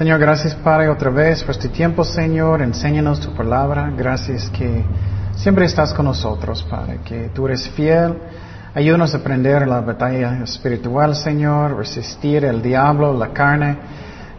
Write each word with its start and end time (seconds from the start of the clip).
Señor, 0.00 0.18
gracias 0.18 0.54
Padre 0.54 0.88
otra 0.88 1.10
vez 1.10 1.42
por 1.42 1.50
este 1.50 1.68
tiempo, 1.68 2.04
Señor. 2.04 2.62
Enséñanos 2.62 3.20
tu 3.20 3.34
palabra. 3.34 3.92
Gracias 3.94 4.48
que 4.48 4.82
siempre 5.36 5.66
estás 5.66 5.92
con 5.92 6.06
nosotros, 6.06 6.62
Padre, 6.62 7.00
que 7.04 7.28
tú 7.34 7.46
eres 7.46 7.68
fiel. 7.68 8.16
Ayúdanos 8.74 9.12
a 9.14 9.18
aprender 9.18 9.68
la 9.68 9.82
batalla 9.82 10.42
espiritual, 10.42 11.14
Señor, 11.14 11.76
resistir 11.76 12.46
el 12.46 12.62
diablo, 12.62 13.12
la 13.12 13.28
carne. 13.34 13.76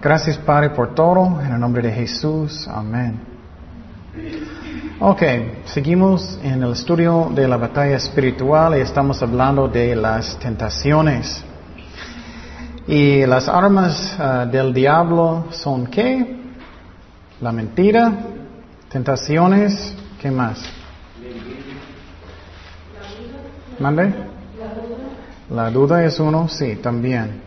Gracias, 0.01 0.35
Padre, 0.39 0.71
por 0.71 0.95
todo. 0.95 1.39
En 1.39 1.53
el 1.53 1.59
nombre 1.59 1.83
de 1.83 1.91
Jesús. 1.93 2.67
Amén. 2.67 3.19
Ok, 4.99 5.21
seguimos 5.65 6.39
en 6.41 6.63
el 6.63 6.71
estudio 6.71 7.29
de 7.35 7.47
la 7.47 7.57
batalla 7.57 7.97
espiritual 7.97 8.79
y 8.79 8.81
estamos 8.81 9.21
hablando 9.21 9.67
de 9.67 9.95
las 9.95 10.39
tentaciones. 10.39 11.45
Y 12.87 13.25
las 13.25 13.47
armas 13.47 14.17
uh, 14.17 14.49
del 14.49 14.73
diablo 14.73 15.45
son 15.51 15.87
qué? 15.87 16.39
La 17.39 17.51
mentira, 17.51 18.11
tentaciones, 18.89 19.95
¿qué 20.19 20.31
más? 20.31 20.63
¿Mande? 23.79 24.13
La 25.49 25.69
duda 25.69 26.03
es 26.05 26.19
uno, 26.19 26.47
sí, 26.47 26.75
también. 26.75 27.41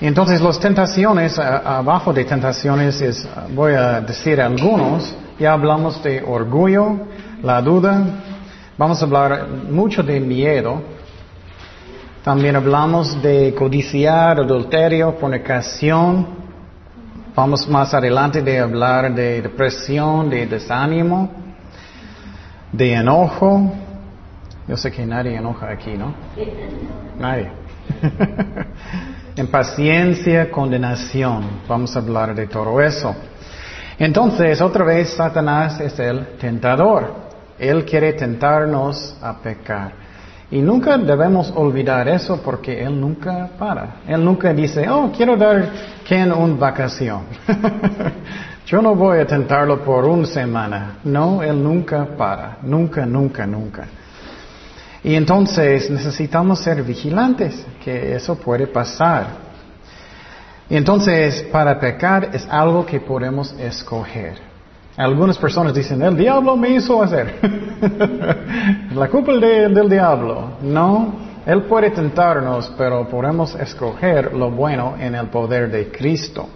Entonces 0.00 0.40
las 0.40 0.58
tentaciones, 0.58 1.38
abajo 1.38 2.12
de 2.12 2.24
tentaciones 2.24 3.00
es, 3.02 3.28
voy 3.54 3.74
a 3.74 4.00
decir 4.00 4.40
algunos, 4.40 5.14
ya 5.38 5.52
hablamos 5.52 6.02
de 6.02 6.22
orgullo, 6.22 7.00
la 7.42 7.60
duda, 7.60 8.02
vamos 8.78 9.02
a 9.02 9.04
hablar 9.04 9.48
mucho 9.48 10.02
de 10.02 10.18
miedo, 10.20 10.82
también 12.24 12.54
hablamos 12.54 13.22
de 13.22 13.54
codiciar, 13.54 14.40
adulterio, 14.40 15.12
fornicación. 15.14 16.26
Vamos 17.34 17.66
más 17.66 17.94
adelante 17.94 18.42
de 18.42 18.58
hablar 18.58 19.14
de 19.14 19.40
depresión, 19.40 20.28
de 20.28 20.46
desánimo, 20.46 21.30
de 22.72 22.92
enojo. 22.92 23.72
Yo 24.68 24.76
sé 24.76 24.92
que 24.92 25.06
nadie 25.06 25.34
enoja 25.34 25.70
aquí, 25.70 25.96
¿no? 25.96 26.12
Nadie. 27.18 27.50
Impaciencia, 29.36 30.50
condenación. 30.50 31.62
Vamos 31.66 31.96
a 31.96 32.00
hablar 32.00 32.34
de 32.34 32.46
todo 32.46 32.82
eso. 32.82 33.16
Entonces, 33.98 34.60
otra 34.60 34.84
vez, 34.84 35.08
Satanás 35.14 35.80
es 35.80 35.98
el 35.98 36.36
tentador. 36.38 37.14
Él 37.58 37.86
quiere 37.86 38.12
tentarnos 38.12 39.16
a 39.22 39.38
pecar. 39.38 40.09
Y 40.52 40.60
nunca 40.60 40.98
debemos 40.98 41.52
olvidar 41.54 42.08
eso 42.08 42.40
porque 42.42 42.82
Él 42.82 43.00
nunca 43.00 43.48
para. 43.56 44.00
Él 44.06 44.24
nunca 44.24 44.52
dice, 44.52 44.88
oh, 44.88 45.12
quiero 45.16 45.36
dar 45.36 45.70
Ken 46.04 46.32
una 46.32 46.56
vacación. 46.56 47.22
Yo 48.66 48.82
no 48.82 48.94
voy 48.96 49.20
a 49.20 49.26
tentarlo 49.26 49.82
por 49.84 50.04
una 50.04 50.26
semana. 50.26 50.98
No, 51.04 51.42
Él 51.42 51.62
nunca 51.62 52.04
para. 52.16 52.58
Nunca, 52.62 53.06
nunca, 53.06 53.46
nunca. 53.46 53.86
Y 55.04 55.14
entonces 55.14 55.88
necesitamos 55.88 56.60
ser 56.60 56.82
vigilantes, 56.82 57.64
que 57.82 58.14
eso 58.14 58.34
puede 58.34 58.66
pasar. 58.66 59.50
Y 60.68 60.76
entonces, 60.76 61.42
para 61.50 61.78
pecar 61.78 62.30
es 62.32 62.46
algo 62.50 62.84
que 62.84 63.00
podemos 63.00 63.52
escoger. 63.58 64.49
Algunas 65.00 65.38
personas 65.38 65.72
dicen, 65.72 66.02
el 66.02 66.14
diablo 66.14 66.58
me 66.58 66.74
hizo 66.74 67.02
hacer. 67.02 67.36
La 68.94 69.08
culpa 69.08 69.32
del 69.32 69.88
diablo. 69.88 70.58
No, 70.60 71.14
Él 71.46 71.62
puede 71.62 71.90
tentarnos, 71.90 72.70
pero 72.76 73.08
podemos 73.08 73.54
escoger 73.54 74.34
lo 74.34 74.50
bueno 74.50 74.96
en 75.00 75.14
el 75.14 75.28
poder 75.28 75.70
de 75.70 75.90
Cristo. 75.90 76.50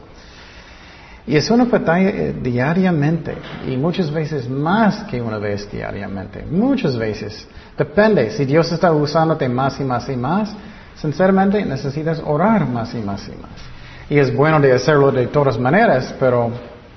Y 1.27 1.37
es 1.37 1.51
una 1.51 1.65
batalla 1.65 2.11
eh, 2.11 2.35
diariamente 2.39 3.35
y 3.67 3.79
muchas 3.79 4.11
veces 4.11 4.47
más 4.47 5.05
que 5.05 5.23
una 5.23 5.39
vez 5.39 5.67
diariamente. 5.73 6.45
Muchas 6.45 6.99
veces. 6.99 7.49
Depende. 7.79 8.31
Si 8.31 8.45
Dios 8.45 8.71
está 8.71 8.93
usándote 8.93 9.49
más 9.49 9.81
y 9.81 9.85
más 9.85 10.07
y 10.11 10.17
más, 10.17 10.55
sinceramente 10.97 11.65
necesitas 11.65 12.21
orar 12.23 12.69
más 12.69 12.93
y 12.93 12.99
más 12.99 13.27
y 13.27 13.41
más. 13.41 14.11
Y 14.11 14.19
es 14.19 14.37
bueno 14.37 14.61
de 14.61 14.75
hacerlo 14.75 15.11
de 15.11 15.29
todas 15.29 15.59
maneras, 15.59 16.15
pero 16.21 16.51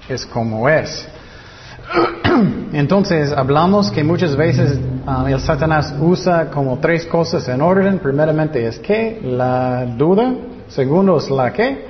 es 0.09 0.25
como 0.25 0.67
es. 0.67 1.07
Entonces 2.73 3.31
hablamos 3.31 3.91
que 3.91 4.03
muchas 4.03 4.35
veces 4.35 4.79
um, 5.05 5.27
el 5.27 5.39
Satanás 5.39 5.93
usa 5.99 6.49
como 6.49 6.79
tres 6.79 7.05
cosas 7.05 7.47
en 7.47 7.61
orden. 7.61 7.99
Primeramente 7.99 8.65
es 8.65 8.79
que 8.79 9.19
la 9.23 9.85
duda, 9.85 10.33
segundo 10.67 11.17
es 11.17 11.29
la 11.29 11.51
que, 11.53 11.85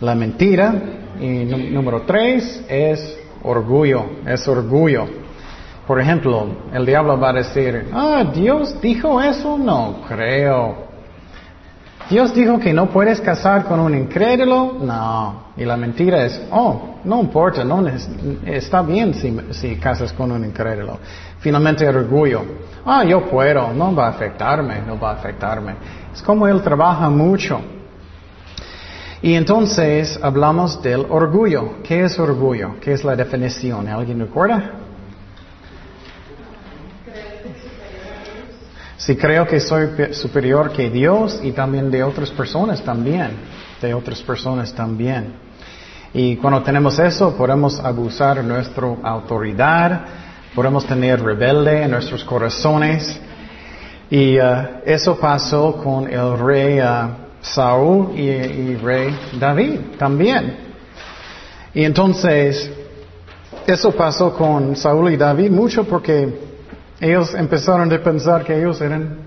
la 0.00 0.14
mentira 0.14 0.74
y 1.20 1.44
número 1.44 2.02
tres 2.02 2.64
es 2.68 3.18
orgullo, 3.42 4.04
es 4.26 4.46
orgullo. 4.46 5.06
Por 5.86 6.00
ejemplo, 6.00 6.46
el 6.72 6.84
diablo 6.84 7.18
va 7.18 7.30
a 7.30 7.34
decir, 7.34 7.88
ah, 7.92 8.24
Dios 8.34 8.80
dijo 8.80 9.20
eso, 9.22 9.56
no 9.56 10.02
creo. 10.08 10.85
Dios 12.08 12.32
dijo 12.32 12.58
que 12.60 12.72
no 12.72 12.88
puedes 12.88 13.20
casar 13.20 13.64
con 13.64 13.80
un 13.80 13.94
incrédulo. 13.94 14.76
No. 14.80 15.46
Y 15.56 15.64
la 15.64 15.76
mentira 15.76 16.24
es, 16.24 16.40
oh, 16.52 16.96
no 17.04 17.20
importa, 17.20 17.64
no 17.64 17.84
está 18.44 18.82
bien 18.82 19.14
si, 19.14 19.36
si 19.50 19.76
casas 19.76 20.12
con 20.12 20.30
un 20.30 20.44
incrédulo. 20.44 20.98
Finalmente 21.40 21.84
el 21.84 21.96
orgullo. 21.96 22.44
Ah, 22.84 23.04
yo 23.04 23.28
puedo, 23.28 23.72
no 23.72 23.94
va 23.94 24.06
a 24.06 24.10
afectarme, 24.10 24.82
no 24.86 24.98
va 24.98 25.10
a 25.10 25.14
afectarme. 25.14 25.74
Es 26.14 26.22
como 26.22 26.46
él 26.46 26.62
trabaja 26.62 27.10
mucho. 27.10 27.60
Y 29.22 29.34
entonces 29.34 30.20
hablamos 30.22 30.80
del 30.82 31.06
orgullo. 31.08 31.82
¿Qué 31.82 32.04
es 32.04 32.18
orgullo? 32.18 32.76
¿Qué 32.80 32.92
es 32.92 33.02
la 33.02 33.16
definición? 33.16 33.88
¿Alguien 33.88 34.20
recuerda? 34.20 34.85
Si 38.96 39.14
creo 39.16 39.46
que 39.46 39.60
soy 39.60 39.88
superior 40.12 40.72
que 40.72 40.88
Dios 40.88 41.40
y 41.42 41.52
también 41.52 41.90
de 41.90 42.02
otras 42.02 42.30
personas 42.30 42.82
también, 42.82 43.30
de 43.80 43.92
otras 43.92 44.22
personas 44.22 44.72
también. 44.72 45.34
Y 46.14 46.36
cuando 46.36 46.62
tenemos 46.62 46.98
eso, 46.98 47.36
podemos 47.36 47.78
abusar 47.78 48.42
nuestra 48.42 48.86
autoridad, 49.02 50.00
podemos 50.54 50.86
tener 50.86 51.22
rebelde 51.22 51.82
en 51.82 51.90
nuestros 51.90 52.24
corazones. 52.24 53.20
Y 54.08 54.38
uh, 54.38 54.80
eso 54.86 55.18
pasó 55.18 55.76
con 55.76 56.08
el 56.10 56.38
rey 56.38 56.80
uh, 56.80 57.10
Saúl 57.42 58.18
y, 58.18 58.30
y 58.30 58.76
rey 58.76 59.14
David 59.38 59.80
también. 59.98 60.56
Y 61.74 61.84
entonces, 61.84 62.70
eso 63.66 63.92
pasó 63.92 64.32
con 64.32 64.74
Saúl 64.74 65.12
y 65.12 65.18
David 65.18 65.50
mucho 65.50 65.84
porque 65.84 66.55
ellos 67.00 67.34
empezaron 67.34 67.92
a 67.92 67.98
pensar 67.98 68.44
que 68.44 68.58
ellos 68.58 68.80
eran 68.80 69.18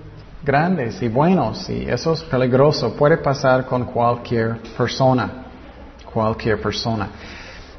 grandes 0.44 1.02
y 1.02 1.08
buenos 1.08 1.70
y 1.70 1.84
eso 1.88 2.14
es 2.14 2.24
peligroso. 2.24 2.94
Puede 2.94 3.18
pasar 3.18 3.66
con 3.66 3.86
cualquier 3.86 4.58
persona, 4.76 5.30
cualquier 6.12 6.60
persona. 6.60 7.10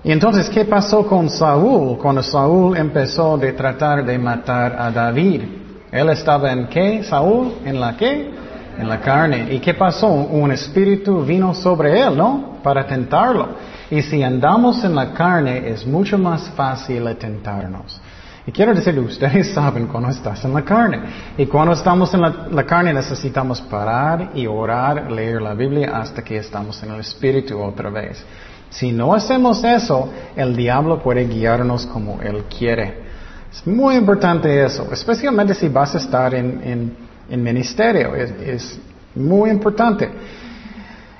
Y 0.02 0.12
entonces, 0.12 0.48
¿qué 0.48 0.64
pasó 0.64 1.06
con 1.06 1.28
Saúl 1.28 1.98
cuando 1.98 2.22
Saúl 2.22 2.76
empezó 2.76 3.36
de 3.36 3.52
tratar 3.52 4.04
de 4.04 4.18
matar 4.18 4.76
a 4.78 4.90
David? 4.90 5.42
Él 5.90 6.08
estaba 6.08 6.52
en 6.52 6.68
qué, 6.68 7.02
Saúl? 7.02 7.54
¿En 7.64 7.80
la 7.80 7.96
qué? 7.96 8.30
En 8.78 8.88
la 8.88 9.00
carne. 9.00 9.48
¿Y 9.50 9.58
qué 9.58 9.74
pasó? 9.74 10.06
Un 10.08 10.52
espíritu 10.52 11.22
vino 11.22 11.52
sobre 11.52 12.00
él, 12.00 12.16
¿no? 12.16 12.58
Para 12.62 12.86
tentarlo. 12.86 13.48
Y 13.90 14.00
si 14.02 14.22
andamos 14.22 14.84
en 14.84 14.94
la 14.94 15.12
carne 15.12 15.68
es 15.68 15.84
mucho 15.84 16.16
más 16.16 16.48
fácil 16.50 17.04
tentarnos. 17.16 18.00
Y 18.50 18.52
quiero 18.52 18.74
decir, 18.74 18.98
ustedes 18.98 19.50
saben 19.54 19.86
cuando 19.86 20.08
estás 20.08 20.44
en 20.44 20.52
la 20.52 20.62
carne. 20.62 20.98
Y 21.38 21.46
cuando 21.46 21.72
estamos 21.72 22.12
en 22.14 22.20
la, 22.20 22.66
carne 22.66 22.92
necesitamos 22.92 23.60
parar 23.60 24.32
y 24.34 24.44
orar, 24.44 25.08
leer 25.12 25.40
la 25.40 25.54
Biblia 25.54 25.96
hasta 25.96 26.24
que 26.24 26.38
estamos 26.38 26.82
en 26.82 26.90
el 26.90 26.98
Espíritu 26.98 27.60
otra 27.60 27.90
vez. 27.90 28.20
Si 28.68 28.90
no 28.90 29.14
hacemos 29.14 29.62
eso, 29.62 30.08
el 30.34 30.56
diablo 30.56 31.00
puede 31.00 31.28
guiarnos 31.28 31.86
como 31.86 32.20
él 32.22 32.42
quiere. 32.46 33.02
Es 33.52 33.64
muy 33.68 33.94
importante 33.94 34.64
eso, 34.64 34.88
especialmente 34.92 35.54
si 35.54 35.68
vas 35.68 35.94
a 35.94 35.98
estar 35.98 36.34
en, 36.34 36.96
en, 37.28 37.42
ministerio. 37.44 38.16
Es, 38.16 38.32
es 38.32 38.80
muy 39.14 39.50
importante. 39.50 40.10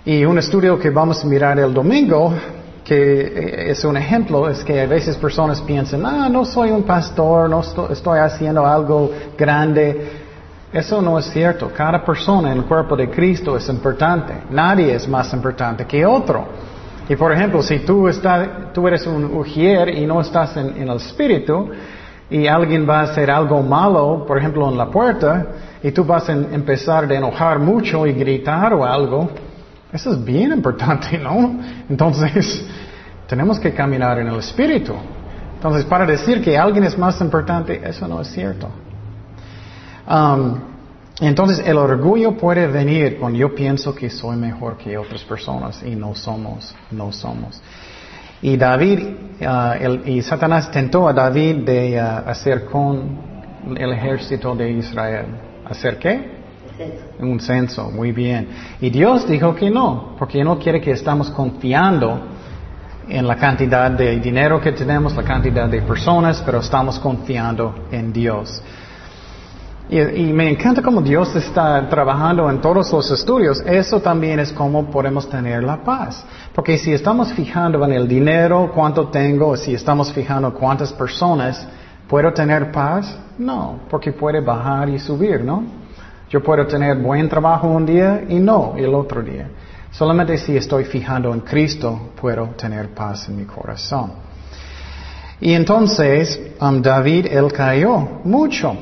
Y 0.04 0.24
un 0.24 0.36
estudio 0.36 0.76
que 0.80 0.90
vamos 0.90 1.22
a 1.22 1.28
mirar 1.28 1.60
el 1.60 1.72
domingo 1.72 2.34
que 2.90 3.70
es 3.70 3.84
un 3.84 3.96
ejemplo, 3.96 4.48
es 4.48 4.64
que 4.64 4.80
a 4.80 4.86
veces 4.86 5.16
personas 5.16 5.60
piensan, 5.60 6.04
ah, 6.04 6.28
no 6.28 6.44
soy 6.44 6.72
un 6.72 6.82
pastor, 6.82 7.48
no 7.48 7.60
estoy, 7.60 8.18
haciendo 8.18 8.66
algo 8.66 9.12
grande. 9.38 10.10
Eso 10.72 11.00
no 11.00 11.16
es 11.16 11.26
cierto. 11.26 11.70
Cada 11.72 12.04
persona 12.04 12.50
en 12.50 12.58
el 12.58 12.64
cuerpo 12.64 12.96
de 12.96 13.08
Cristo 13.08 13.56
es 13.56 13.68
importante. 13.68 14.32
Nadie 14.50 14.92
es 14.92 15.06
más 15.06 15.32
importante 15.32 15.86
que 15.86 16.04
otro. 16.04 16.48
Y 17.08 17.14
por 17.14 17.30
ejemplo, 17.30 17.62
si 17.62 17.78
tú, 17.78 18.08
estás, 18.08 18.72
tú 18.74 18.88
eres 18.88 19.06
un 19.06 19.36
ujier 19.36 19.90
y 19.90 20.04
no 20.04 20.20
estás 20.20 20.56
en, 20.56 20.76
en 20.76 20.88
el 20.88 20.96
espíritu, 20.96 21.70
y 22.28 22.48
alguien 22.48 22.88
va 22.88 23.02
a 23.02 23.02
hacer 23.04 23.30
algo 23.30 23.62
malo, 23.62 24.24
por 24.26 24.36
ejemplo, 24.36 24.68
en 24.68 24.76
la 24.76 24.86
puerta, 24.86 25.46
y 25.80 25.92
tú 25.92 26.04
vas 26.04 26.28
a 26.28 26.32
empezar 26.32 27.04
a 27.04 27.14
enojar 27.14 27.60
mucho 27.60 28.04
y 28.04 28.14
gritar 28.14 28.74
o 28.74 28.84
algo, 28.84 29.30
Eso 29.92 30.12
es 30.12 30.24
bien 30.24 30.52
importante, 30.52 31.18
¿no? 31.18 31.54
Entonces, 31.88 32.64
tenemos 33.30 33.60
que 33.60 33.72
caminar 33.72 34.18
en 34.18 34.26
el 34.26 34.40
Espíritu. 34.40 34.92
Entonces, 35.54 35.84
para 35.84 36.04
decir 36.04 36.42
que 36.42 36.58
alguien 36.58 36.82
es 36.82 36.98
más 36.98 37.20
importante, 37.20 37.80
eso 37.84 38.08
no 38.08 38.20
es 38.20 38.28
cierto. 38.28 38.68
Um, 40.08 40.58
entonces, 41.20 41.64
el 41.64 41.76
orgullo 41.76 42.36
puede 42.36 42.66
venir 42.66 43.18
cuando 43.20 43.38
yo 43.38 43.54
pienso 43.54 43.94
que 43.94 44.10
soy 44.10 44.36
mejor 44.36 44.76
que 44.76 44.98
otras 44.98 45.22
personas 45.22 45.80
y 45.84 45.94
no 45.94 46.12
somos, 46.12 46.74
no 46.90 47.12
somos. 47.12 47.62
Y 48.42 48.56
David, 48.56 48.98
uh, 49.40 50.08
y 50.08 50.22
Satanás 50.22 50.68
tentó 50.72 51.06
a 51.06 51.12
David 51.12 51.58
de 51.58 52.02
uh, 52.02 52.28
hacer 52.28 52.64
con 52.64 53.16
el 53.76 53.92
ejército 53.92 54.56
de 54.56 54.72
Israel. 54.72 55.26
¿Hacer 55.66 55.98
qué? 55.98 56.40
Un 57.20 57.38
censo, 57.38 57.92
muy 57.92 58.10
bien. 58.10 58.48
Y 58.80 58.90
Dios 58.90 59.28
dijo 59.28 59.54
que 59.54 59.70
no, 59.70 60.16
porque 60.18 60.42
no 60.42 60.58
quiere 60.58 60.80
que 60.80 60.90
estamos 60.90 61.30
confiando 61.30 62.29
en 63.10 63.26
la 63.26 63.36
cantidad 63.36 63.90
de 63.90 64.18
dinero 64.20 64.60
que 64.60 64.72
tenemos, 64.72 65.14
la 65.16 65.22
cantidad 65.22 65.68
de 65.68 65.82
personas, 65.82 66.42
pero 66.44 66.60
estamos 66.60 66.98
confiando 66.98 67.86
en 67.90 68.12
Dios. 68.12 68.62
Y, 69.90 70.32
me 70.32 70.48
encanta 70.48 70.82
cómo 70.82 71.02
Dios 71.02 71.34
está 71.34 71.88
trabajando 71.88 72.48
en 72.48 72.60
todos 72.60 72.92
los 72.92 73.10
estudios. 73.10 73.60
Eso 73.66 74.00
también 74.00 74.38
es 74.38 74.52
cómo 74.52 74.88
podemos 74.88 75.28
tener 75.28 75.64
la 75.64 75.82
paz. 75.82 76.24
Porque 76.54 76.78
si 76.78 76.92
estamos 76.92 77.32
fijando 77.32 77.84
en 77.84 77.92
el 77.92 78.06
dinero, 78.06 78.70
cuánto 78.72 79.08
tengo, 79.08 79.56
si 79.56 79.74
estamos 79.74 80.12
fijando 80.12 80.54
cuántas 80.54 80.92
personas, 80.92 81.66
¿puedo 82.06 82.32
tener 82.32 82.70
paz? 82.70 83.18
No, 83.36 83.80
porque 83.90 84.12
puede 84.12 84.40
bajar 84.40 84.88
y 84.90 85.00
subir, 85.00 85.42
¿no? 85.42 85.64
Yo 86.28 86.40
puedo 86.40 86.64
tener 86.68 86.96
buen 86.98 87.28
trabajo 87.28 87.66
un 87.66 87.84
día 87.84 88.22
y 88.28 88.38
no 88.38 88.74
el 88.76 88.94
otro 88.94 89.20
día. 89.22 89.48
Solamente 89.90 90.38
si 90.38 90.56
estoy 90.56 90.84
fijando 90.84 91.32
en 91.34 91.40
Cristo 91.40 92.12
puedo 92.20 92.46
tener 92.56 92.90
paz 92.90 93.28
en 93.28 93.36
mi 93.36 93.44
corazón. 93.44 94.12
Y 95.40 95.52
entonces 95.54 96.38
um, 96.60 96.80
David, 96.80 97.26
él 97.30 97.52
cayó 97.52 98.20
mucho. 98.24 98.76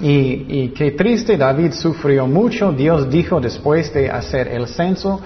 Y, 0.00 0.68
qué 0.70 0.90
triste, 0.92 1.36
David 1.36 1.72
sufrió 1.72 2.26
mucho. 2.26 2.72
Dios 2.72 3.08
dijo 3.08 3.40
después 3.40 3.92
de 3.94 4.10
hacer 4.10 4.48
el 4.48 4.66
censo, 4.66 5.20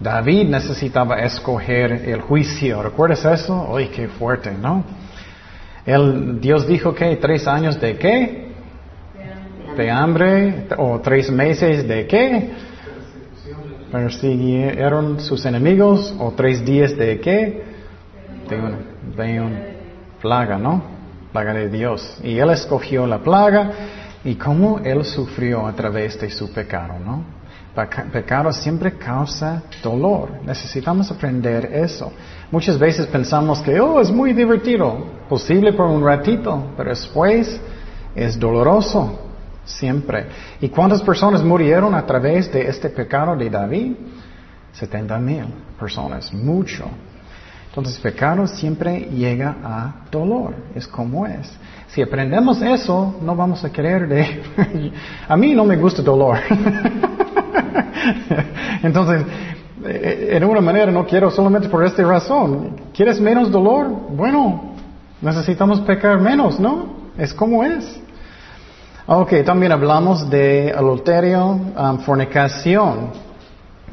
David 0.00 0.48
necesitaba 0.48 1.20
escoger 1.20 1.92
el 1.92 2.20
juicio. 2.22 2.82
¿Recuerdas 2.82 3.24
eso? 3.24 3.76
¡Ay, 3.76 3.88
qué 3.94 4.08
fuerte, 4.08 4.50
¿no? 4.50 4.82
Dios 6.40 6.66
dijo 6.66 6.92
que 6.94 7.16
tres 7.16 7.46
años 7.46 7.80
de 7.80 7.96
qué? 7.98 8.48
De 9.76 9.90
hambre. 9.90 10.66
¿O 10.76 10.98
tres 11.00 11.30
meses 11.30 11.86
de 11.86 12.06
qué? 12.06 12.50
Persiguieron 13.90 15.20
sus 15.20 15.44
enemigos. 15.44 16.14
¿O 16.18 16.32
tres 16.32 16.64
días 16.64 16.96
de 16.96 17.20
qué? 17.20 17.64
De 18.48 19.40
una 19.40 19.58
plaga, 20.20 20.58
¿no? 20.58 20.82
Plaga 21.32 21.54
de 21.54 21.68
Dios. 21.68 22.18
Y 22.22 22.38
él 22.38 22.50
escogió 22.50 23.06
la 23.06 23.18
plaga 23.18 23.72
y 24.24 24.34
cómo 24.34 24.80
Él 24.80 25.04
sufrió 25.04 25.66
a 25.66 25.72
través 25.72 26.20
de 26.20 26.30
su 26.30 26.52
pecado, 26.52 26.94
¿no? 26.98 27.24
Pecado 28.12 28.52
siempre 28.52 28.94
causa 28.94 29.62
dolor. 29.82 30.40
Necesitamos 30.44 31.10
aprender 31.10 31.70
eso. 31.72 32.12
Muchas 32.50 32.78
veces 32.78 33.06
pensamos 33.06 33.60
que, 33.60 33.80
oh, 33.80 34.00
es 34.00 34.10
muy 34.10 34.32
divertido, 34.32 35.06
posible 35.28 35.72
por 35.72 35.86
un 35.86 36.04
ratito, 36.04 36.72
pero 36.76 36.90
después 36.90 37.60
es 38.14 38.38
doloroso, 38.38 39.29
siempre. 39.70 40.26
¿Y 40.60 40.68
cuántas 40.68 41.02
personas 41.02 41.42
murieron 41.42 41.94
a 41.94 42.06
través 42.06 42.52
de 42.52 42.68
este 42.68 42.90
pecado 42.90 43.36
de 43.36 43.50
David? 43.50 43.94
70 44.72 45.18
mil 45.18 45.44
personas, 45.78 46.32
mucho. 46.32 46.84
Entonces, 47.68 47.98
pecado 48.00 48.48
siempre 48.48 49.08
llega 49.12 49.56
a 49.62 50.06
dolor, 50.10 50.54
es 50.74 50.88
como 50.88 51.26
es. 51.26 51.48
Si 51.88 52.02
aprendemos 52.02 52.60
eso, 52.62 53.16
no 53.22 53.36
vamos 53.36 53.64
a 53.64 53.70
querer 53.70 54.42
a 55.28 55.36
mí 55.36 55.54
no 55.54 55.64
me 55.64 55.76
gusta 55.76 56.02
dolor. 56.02 56.38
Entonces, 58.82 59.24
eh, 59.84 60.30
en 60.32 60.44
una 60.44 60.60
manera 60.60 60.90
no 60.90 61.06
quiero 61.06 61.30
solamente 61.30 61.68
por 61.68 61.84
esta 61.84 62.02
razón. 62.02 62.76
¿Quieres 62.92 63.20
menos 63.20 63.50
dolor? 63.50 63.88
Bueno, 63.88 64.74
necesitamos 65.20 65.80
pecar 65.80 66.20
menos, 66.20 66.58
¿no? 66.58 67.10
Es 67.16 67.32
como 67.32 67.64
es. 67.64 68.00
Ok, 69.06 69.44
también 69.44 69.72
hablamos 69.72 70.28
de 70.28 70.72
adulterio, 70.76 71.46
um, 71.46 71.98
fornicación, 72.00 73.10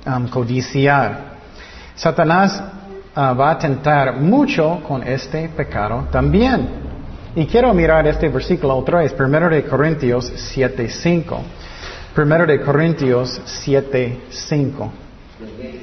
um, 0.06 0.27
codiciar. 0.27 1.38
Satanás 1.95 2.62
uh, 3.15 3.36
va 3.36 3.51
a 3.51 3.57
tentar 3.57 4.18
mucho 4.19 4.81
con 4.88 5.01
este 5.04 5.50
pecado 5.50 6.07
también. 6.12 6.68
Y 7.36 7.45
quiero 7.45 7.74
mirar 7.74 8.06
este 8.07 8.30
versículo 8.30 8.75
otra 8.75 9.00
vez, 9.00 9.15
1 9.18 9.50
de 9.50 9.63
Corintios 9.63 10.31
7.5. 10.56 11.38
1 12.15 12.45
de 12.45 12.62
Corintios 12.62 13.42
7.5. 13.65 14.89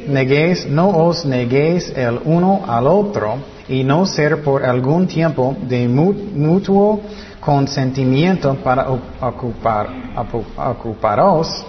Neguéis, 0.09 0.67
no 0.67 0.89
os 0.89 1.25
neguéis 1.25 1.93
el 1.97 2.21
uno 2.25 2.65
al 2.67 2.87
otro 2.87 3.37
y 3.69 3.85
no 3.85 4.05
ser 4.05 4.43
por 4.43 4.65
algún 4.65 5.07
tiempo 5.07 5.57
de 5.63 5.89
mutuo 5.89 7.01
consentimiento 7.45 8.55
para 8.57 8.89
ocupar, 8.89 9.89
ocuparos 10.57 11.65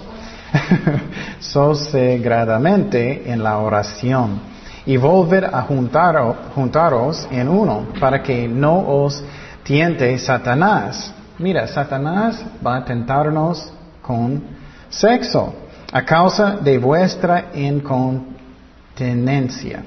sosegradamente 1.40 3.30
en 3.30 3.44
la 3.44 3.58
oración 3.58 4.40
y 4.86 4.96
volver 4.98 5.46
a 5.46 5.64
juntaros 5.64 7.28
en 7.30 7.50
uno 7.50 7.88
para 8.00 8.24
que 8.24 8.48
no 8.48 8.80
os 8.80 9.22
tiente 9.64 10.18
Satanás. 10.18 11.14
Mira, 11.40 11.68
Satanás 11.68 12.42
va 12.66 12.78
a 12.78 12.86
tentarnos 12.86 13.74
con 14.02 14.42
sexo 14.90 15.54
a 15.92 16.06
causa 16.06 16.56
de 16.56 16.78
vuestra 16.78 17.48
incontinencia. 17.54 19.84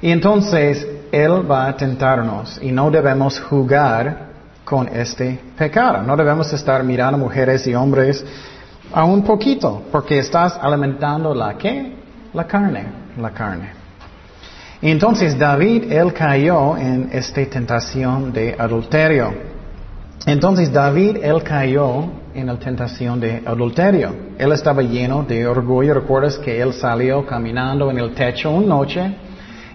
Y 0.00 0.10
entonces 0.10 0.88
Él 1.12 1.50
va 1.50 1.66
a 1.66 1.76
tentarnos 1.76 2.58
y 2.62 2.72
no 2.72 2.90
debemos 2.90 3.38
jugar 3.40 4.27
con 4.68 4.86
este 4.88 5.40
pecado. 5.56 6.02
No 6.02 6.14
debemos 6.14 6.52
estar 6.52 6.84
mirando 6.84 7.16
mujeres 7.16 7.66
y 7.66 7.74
hombres 7.74 8.22
a 8.92 9.02
un 9.02 9.22
poquito, 9.22 9.84
porque 9.90 10.18
estás 10.18 10.58
alimentando 10.60 11.34
la 11.34 11.56
qué? 11.56 11.94
La 12.34 12.46
carne, 12.46 12.84
la 13.18 13.30
carne. 13.30 13.70
Entonces 14.82 15.38
David, 15.38 15.90
él 15.90 16.12
cayó 16.12 16.76
en 16.76 17.08
esta 17.12 17.42
tentación 17.46 18.30
de 18.30 18.54
adulterio. 18.58 19.32
Entonces 20.26 20.70
David, 20.70 21.16
él 21.22 21.42
cayó 21.42 22.04
en 22.34 22.46
la 22.48 22.58
tentación 22.58 23.18
de 23.18 23.42
adulterio. 23.46 24.14
Él 24.36 24.52
estaba 24.52 24.82
lleno 24.82 25.22
de 25.22 25.46
orgullo. 25.46 25.94
Recuerdas 25.94 26.36
que 26.38 26.60
él 26.60 26.74
salió 26.74 27.24
caminando 27.24 27.90
en 27.90 27.98
el 27.98 28.14
techo 28.14 28.50
una 28.50 28.66
noche 28.66 29.16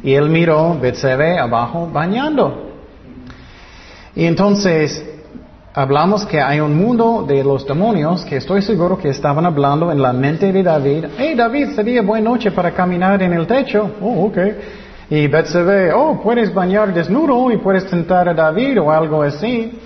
y 0.04 0.14
él 0.14 0.30
miró 0.30 0.78
Betsebe 0.80 1.40
abajo 1.40 1.90
bañando. 1.92 2.63
Y 4.16 4.26
entonces 4.26 5.04
hablamos 5.74 6.26
que 6.26 6.40
hay 6.40 6.60
un 6.60 6.76
mundo 6.76 7.26
de 7.28 7.44
los 7.44 7.66
demonios 7.66 8.24
que 8.26 8.38
estoy 8.38 8.62
seguro 8.62 8.98
que 8.98 9.10
estaban 9.10 9.46
hablando 9.46 9.92
en 9.92 10.02
la 10.02 10.14
mente 10.14 10.52
de 10.52 10.62
David. 10.62 11.06
Hey 11.18 11.34
David, 11.36 11.70
sería 11.76 12.02
buena 12.04 12.30
noche 12.30 12.52
para 12.52 12.72
caminar 12.72 13.22
en 13.24 13.34
el 13.34 13.48
techo. 13.48 13.90
Oh, 14.02 14.26
okay. 14.28 14.56
Y 15.10 15.28
ve, 15.28 15.92
oh, 15.94 16.22
puedes 16.22 16.54
bañar 16.54 16.94
desnudo 16.94 17.52
y 17.52 17.58
puedes 17.58 17.86
tentar 17.88 18.30
a 18.30 18.34
David 18.34 18.82
o 18.82 18.92
algo 18.92 19.24
así. 19.24 19.80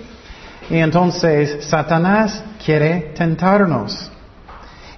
Y 0.70 0.76
entonces 0.76 1.64
Satanás 1.64 2.44
quiere 2.64 3.12
tentarnos. 3.16 4.10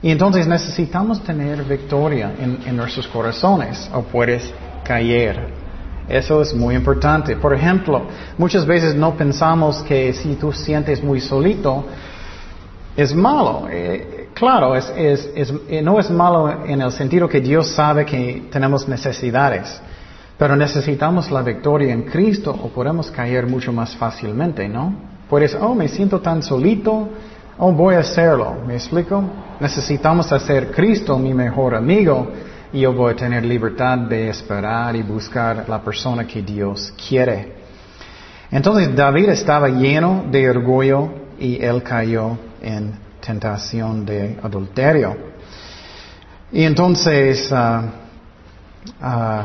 Y 0.02 0.10
entonces 0.10 0.46
necesitamos 0.46 1.22
tener 1.22 1.62
victoria 1.62 2.32
en, 2.38 2.58
en 2.66 2.76
nuestros 2.76 3.06
corazones 3.06 3.88
o 3.94 4.02
puedes 4.02 4.52
caer. 4.82 5.59
Eso 6.10 6.42
es 6.42 6.52
muy 6.52 6.74
importante. 6.74 7.36
Por 7.36 7.54
ejemplo, 7.54 8.02
muchas 8.36 8.66
veces 8.66 8.96
no 8.96 9.14
pensamos 9.14 9.80
que 9.84 10.12
si 10.12 10.34
tú 10.34 10.52
sientes 10.52 11.02
muy 11.04 11.20
solito, 11.20 11.84
es 12.96 13.14
malo. 13.14 13.68
Eh, 13.70 14.28
claro, 14.34 14.74
eh, 14.76 15.80
no 15.84 16.00
es 16.00 16.10
malo 16.10 16.66
en 16.66 16.82
el 16.82 16.90
sentido 16.90 17.28
que 17.28 17.40
Dios 17.40 17.68
sabe 17.68 18.04
que 18.04 18.48
tenemos 18.50 18.88
necesidades. 18.88 19.80
Pero 20.36 20.56
necesitamos 20.56 21.30
la 21.30 21.42
victoria 21.42 21.92
en 21.92 22.02
Cristo 22.02 22.50
o 22.50 22.68
podemos 22.70 23.08
caer 23.12 23.46
mucho 23.46 23.72
más 23.72 23.94
fácilmente, 23.94 24.68
¿no? 24.68 24.92
Puedes, 25.28 25.54
oh, 25.54 25.76
me 25.76 25.86
siento 25.86 26.20
tan 26.20 26.42
solito, 26.42 27.08
oh, 27.56 27.70
voy 27.70 27.94
a 27.94 28.00
hacerlo. 28.00 28.56
¿Me 28.66 28.74
explico? 28.74 29.22
Necesitamos 29.60 30.32
hacer 30.32 30.72
Cristo 30.72 31.16
mi 31.18 31.34
mejor 31.34 31.76
amigo 31.76 32.32
y 32.72 32.80
yo 32.80 32.92
voy 32.92 33.12
a 33.12 33.16
tener 33.16 33.44
libertad 33.44 33.98
de 33.98 34.28
esperar 34.28 34.94
y 34.94 35.02
buscar 35.02 35.68
la 35.68 35.80
persona 35.82 36.26
que 36.26 36.42
Dios 36.42 36.92
quiere. 37.08 37.52
Entonces 38.50 38.94
David 38.94 39.30
estaba 39.30 39.68
lleno 39.68 40.24
de 40.30 40.50
orgullo 40.50 41.08
y 41.38 41.62
él 41.62 41.82
cayó 41.82 42.36
en 42.60 42.92
tentación 43.20 44.04
de 44.04 44.38
adulterio. 44.42 45.16
Y 46.52 46.64
entonces 46.64 47.50
ah, 47.52 47.82
ah, 49.00 49.44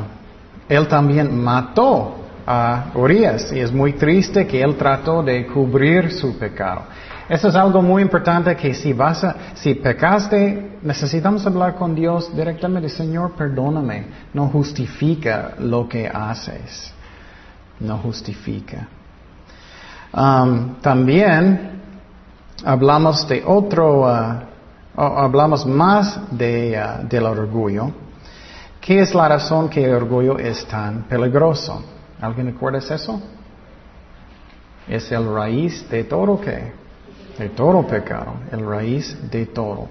él 0.68 0.88
también 0.88 1.36
mató 1.38 2.16
a 2.48 2.92
Urias 2.96 3.52
y 3.52 3.60
es 3.60 3.72
muy 3.72 3.94
triste 3.94 4.46
que 4.46 4.62
él 4.62 4.76
trató 4.76 5.24
de 5.24 5.46
cubrir 5.48 6.12
su 6.12 6.38
pecado. 6.38 6.84
Eso 7.28 7.48
es 7.48 7.56
algo 7.56 7.82
muy 7.82 8.04
importante 8.04 8.56
que 8.56 8.74
si 8.76 8.94
vas 8.94 9.24
a, 9.24 9.36
si 9.56 9.74
pecaste, 9.74 10.78
necesitamos 10.84 11.46
hablar 11.48 11.76
con 11.76 11.96
Dios 11.96 12.36
directamente, 12.36 12.88
Señor, 12.90 13.32
perdóname. 13.32 14.06
No 14.34 14.48
justifica 14.48 15.56
lo 15.58 15.90
que 15.90 16.08
haces. 16.08 16.94
No 17.80 17.98
justifica. 17.98 18.88
Um, 20.14 20.76
también 20.82 21.82
hablamos 22.64 23.28
de 23.28 23.44
otro, 23.44 24.02
uh, 24.02 24.42
hablamos 24.96 25.66
más 25.66 26.20
de, 26.30 26.80
uh, 26.80 27.08
del 27.08 27.26
orgullo. 27.26 27.92
¿Qué 28.80 29.00
es 29.00 29.16
la 29.16 29.28
razón 29.28 29.68
que 29.68 29.84
el 29.84 29.96
orgullo 29.96 30.38
es 30.38 30.64
tan 30.68 31.04
peligroso? 31.04 31.84
¿Alguien 32.22 32.46
recuerda 32.46 32.78
eso? 32.78 33.20
Es 34.88 35.12
el 35.12 35.34
raíz 35.34 35.90
de 35.90 36.04
todo 36.04 36.40
qué? 36.40 36.85
De 37.38 37.50
todo 37.50 37.86
pecado, 37.86 38.36
el 38.52 38.66
raíz 38.66 39.18
de 39.30 39.46
todo. 39.48 39.90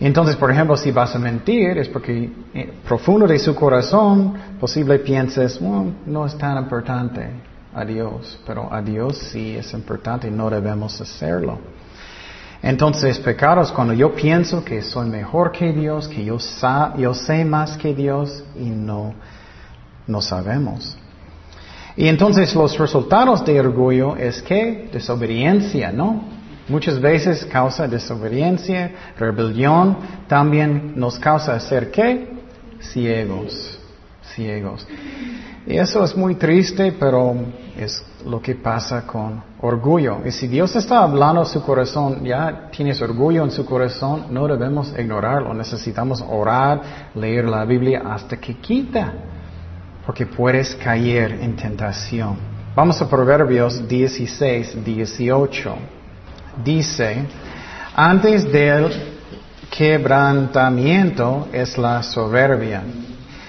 Entonces, 0.00 0.34
por 0.34 0.50
ejemplo, 0.50 0.76
si 0.76 0.90
vas 0.90 1.14
a 1.14 1.18
mentir, 1.18 1.78
es 1.78 1.88
porque 1.88 2.32
eh, 2.54 2.72
profundo 2.84 3.26
de 3.26 3.38
su 3.38 3.54
corazón, 3.54 4.34
posible 4.58 4.98
pienses, 4.98 5.60
no 5.60 6.26
es 6.26 6.36
tan 6.36 6.58
importante 6.58 7.28
a 7.72 7.84
Dios, 7.84 8.38
pero 8.44 8.72
a 8.72 8.82
Dios 8.82 9.16
sí 9.30 9.56
es 9.56 9.72
importante 9.72 10.28
y 10.28 10.30
no 10.30 10.50
debemos 10.50 11.00
hacerlo. 11.00 11.58
Entonces, 12.62 13.18
pecados 13.18 13.72
cuando 13.72 13.92
yo 13.92 14.14
pienso 14.14 14.64
que 14.64 14.82
soy 14.82 15.08
mejor 15.08 15.50
que 15.50 15.72
Dios, 15.72 16.06
que 16.06 16.24
yo, 16.24 16.38
yo 16.96 17.14
sé 17.14 17.44
más 17.44 17.76
que 17.76 17.92
Dios 17.94 18.44
y 18.56 18.70
no, 18.70 19.14
no 20.06 20.20
sabemos. 20.20 20.96
Y 21.96 22.08
entonces 22.08 22.54
los 22.54 22.78
resultados 22.78 23.44
de 23.44 23.60
orgullo 23.60 24.16
es 24.16 24.40
que 24.42 24.88
desobediencia, 24.92 25.92
¿no? 25.92 26.24
Muchas 26.68 27.00
veces 27.00 27.44
causa 27.44 27.88
desobediencia, 27.88 28.92
rebelión, 29.18 29.96
también 30.28 30.92
nos 30.96 31.18
causa 31.18 31.58
ser 31.60 31.90
qué? 31.90 32.28
Ciegos, 32.80 33.78
ciegos. 34.34 34.86
Y 35.66 35.76
eso 35.76 36.02
es 36.02 36.16
muy 36.16 36.36
triste, 36.36 36.92
pero 36.98 37.34
es 37.76 38.04
lo 38.24 38.40
que 38.40 38.54
pasa 38.54 39.06
con 39.06 39.42
orgullo. 39.60 40.20
Y 40.24 40.30
si 40.30 40.48
Dios 40.48 40.74
está 40.74 41.02
hablando 41.02 41.42
a 41.42 41.44
su 41.44 41.62
corazón, 41.62 42.24
ya 42.24 42.68
tienes 42.70 43.02
orgullo 43.02 43.44
en 43.44 43.50
su 43.50 43.64
corazón, 43.64 44.26
no 44.30 44.46
debemos 44.48 44.94
ignorarlo. 44.98 45.52
Necesitamos 45.54 46.24
orar, 46.28 47.10
leer 47.14 47.44
la 47.44 47.64
Biblia 47.64 48.02
hasta 48.06 48.38
que 48.38 48.54
quita 48.54 49.12
porque 50.04 50.26
puedes 50.26 50.74
caer 50.74 51.38
en 51.40 51.56
tentación. 51.56 52.36
Vamos 52.74 53.00
a 53.00 53.08
Proverbios 53.08 53.86
16, 53.86 54.84
18. 54.84 55.76
Dice, 56.64 57.24
antes 57.94 58.50
del 58.50 58.90
quebrantamiento 59.70 61.48
es 61.52 61.76
la 61.78 62.02
soberbia 62.02 62.82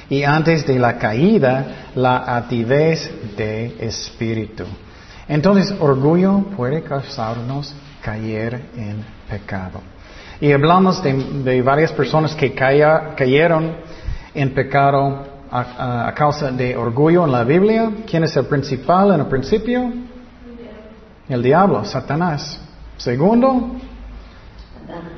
y 0.09 0.23
antes 0.23 0.65
de 0.65 0.79
la 0.79 0.97
caída 0.97 1.89
la 1.95 2.17
activez 2.37 3.11
de 3.35 3.75
espíritu. 3.79 4.65
Entonces, 5.27 5.73
orgullo 5.79 6.39
puede 6.55 6.83
causarnos 6.83 7.73
caer 8.01 8.61
en 8.75 9.03
pecado. 9.29 9.81
Y 10.41 10.51
hablamos 10.51 11.01
de, 11.01 11.61
varias 11.61 11.91
personas 11.93 12.35
que 12.35 12.53
cayeron 12.53 13.75
en 14.35 14.53
pecado 14.53 15.32
a, 15.53 16.13
causa 16.15 16.51
de 16.51 16.75
orgullo 16.75 17.25
en 17.25 17.31
la 17.31 17.43
Biblia. 17.43 17.91
¿Quién 18.09 18.23
es 18.23 18.35
el 18.35 18.45
principal 18.45 19.13
en 19.13 19.19
el 19.19 19.27
principio? 19.27 19.91
El 21.29 21.43
diablo, 21.43 21.85
Satanás. 21.85 22.59
Segundo, 22.97 23.71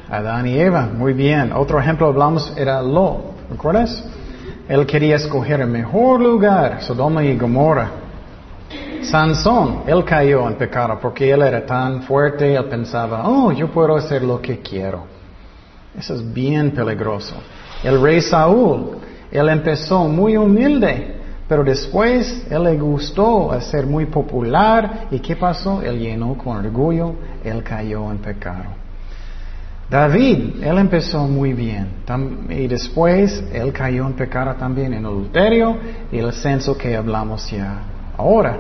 Adán 0.10 0.48
y 0.48 0.60
Eva. 0.60 0.90
Muy 0.94 1.14
bien. 1.14 1.54
Otro 1.54 1.80
ejemplo 1.80 2.08
hablamos 2.08 2.54
era 2.58 2.82
Lot. 2.82 3.50
¿Recuerdas? 3.50 4.04
Él 4.68 4.86
quería 4.86 5.16
escoger 5.16 5.62
el 5.62 5.68
mejor 5.68 6.22
lugar, 6.22 6.82
Sodoma 6.82 7.24
y 7.24 7.38
Gomorra. 7.38 7.92
Sansón, 9.04 9.84
él 9.86 10.04
cayó 10.04 10.48
en 10.48 10.56
pecado 10.56 10.98
porque 11.00 11.32
él 11.32 11.44
era 11.44 11.64
tan 11.64 12.02
fuerte, 12.02 12.56
él 12.56 12.66
pensaba, 12.66 13.30
oh, 13.30 13.52
yo 13.52 13.72
puedo 13.72 13.96
hacer 13.96 14.24
lo 14.24 14.42
que 14.42 14.60
quiero. 14.60 15.06
Eso 15.96 16.16
es 16.16 16.34
bien 16.34 16.72
peligroso. 16.72 17.36
El 17.84 18.02
rey 18.02 18.20
Saúl, 18.20 18.98
él 19.36 19.50
empezó 19.50 20.08
muy 20.08 20.38
humilde, 20.38 21.16
pero 21.48 21.64
después 21.64 22.46
él 22.50 22.64
le 22.64 22.78
gustó 22.78 23.52
ser 23.62 23.86
muy 23.86 24.06
popular 24.06 25.08
y 25.12 25.20
¿qué 25.20 25.36
pasó? 25.36 25.82
Él 25.82 26.00
llenó 26.00 26.38
con 26.38 26.58
orgullo, 26.58 27.16
él 27.44 27.64
cayó 27.64 28.12
en 28.12 28.18
pecado. 28.18 28.86
David, 29.90 30.64
él 30.64 30.78
empezó 30.80 31.28
muy 31.28 31.54
bien 31.54 31.88
y 32.50 32.68
después 32.68 33.44
él 33.54 33.72
cayó 33.72 34.08
en 34.08 34.14
pecado 34.14 34.56
también 34.56 34.94
en 34.94 35.06
adulterio 35.06 35.78
y 36.12 36.18
el 36.18 36.34
censo 36.34 36.76
que 36.76 36.96
hablamos 36.96 37.50
ya 37.52 37.82
ahora. 38.18 38.58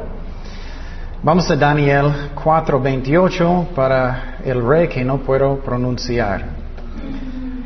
Vamos 1.24 1.50
a 1.50 1.55
Daniel 1.55 2.12
4:28 2.36 3.70
para 3.74 4.38
el 4.46 4.63
rey 4.63 4.88
que 4.88 5.03
no 5.03 5.17
puedo 5.17 5.58
pronunciar. 5.58 6.64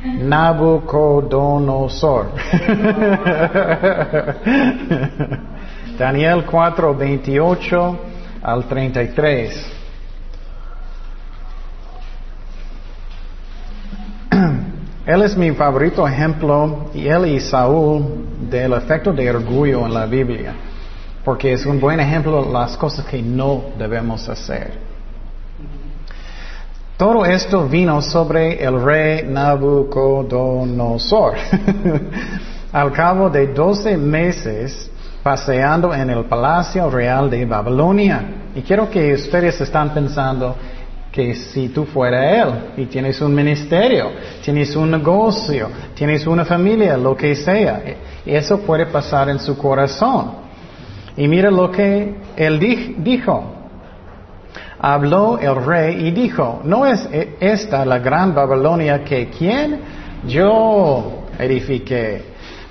Nabucodonosor. 0.03 2.31
Daniel 5.97 6.45
4, 6.45 6.95
28 6.95 7.99
al 8.41 8.63
33. 8.65 9.71
Él 15.05 15.21
es 15.23 15.35
mi 15.35 15.51
favorito 15.51 16.07
ejemplo, 16.07 16.85
y 16.93 17.07
él 17.07 17.25
y 17.25 17.39
Saúl, 17.39 18.27
del 18.49 18.73
efecto 18.73 19.11
de 19.11 19.29
orgullo 19.29 19.85
en 19.85 19.93
la 19.93 20.05
Biblia, 20.05 20.53
porque 21.25 21.53
es 21.53 21.65
un 21.65 21.79
buen 21.79 21.99
ejemplo 21.99 22.43
de 22.43 22.51
las 22.51 22.77
cosas 22.77 23.05
que 23.05 23.21
no 23.21 23.63
debemos 23.77 24.29
hacer. 24.29 24.88
Todo 26.99 27.25
esto 27.25 27.65
vino 27.65 28.01
sobre 28.01 28.61
el 28.61 28.83
rey 28.83 29.23
Nabucodonosor. 29.25 31.33
Al 32.73 32.91
cabo 32.91 33.29
de 33.29 33.47
doce 33.53 33.95
meses 33.95 34.91
paseando 35.23 35.93
en 35.93 36.09
el 36.09 36.25
palacio 36.25 36.89
real 36.89 37.29
de 37.29 37.45
Babilonia. 37.45 38.49
Y 38.53 38.63
quiero 38.63 38.89
que 38.89 39.13
ustedes 39.13 39.61
están 39.61 39.93
pensando 39.93 40.57
que 41.09 41.35
si 41.35 41.69
tú 41.69 41.85
fuera 41.85 42.43
él 42.43 42.49
y 42.75 42.87
tienes 42.87 43.21
un 43.21 43.33
ministerio, 43.33 44.11
tienes 44.43 44.75
un 44.75 44.91
negocio, 44.91 45.69
tienes 45.95 46.27
una 46.27 46.43
familia, 46.43 46.97
lo 46.97 47.15
que 47.15 47.33
sea, 47.33 47.81
eso 48.25 48.59
puede 48.59 48.87
pasar 48.87 49.29
en 49.29 49.39
su 49.39 49.57
corazón. 49.57 50.31
Y 51.15 51.29
mira 51.29 51.49
lo 51.49 51.71
que 51.71 52.13
él 52.35 52.59
dijo 52.97 53.58
habló 54.79 55.37
el 55.37 55.63
rey 55.63 56.07
y 56.07 56.11
dijo, 56.11 56.61
¿no 56.63 56.85
es 56.85 57.07
e-, 57.11 57.35
esta 57.39 57.85
la 57.85 57.99
gran 57.99 58.33
Babilonia 58.33 59.03
que 59.03 59.29
quien 59.29 59.79
yo 60.25 61.25
edifiqué 61.37 62.23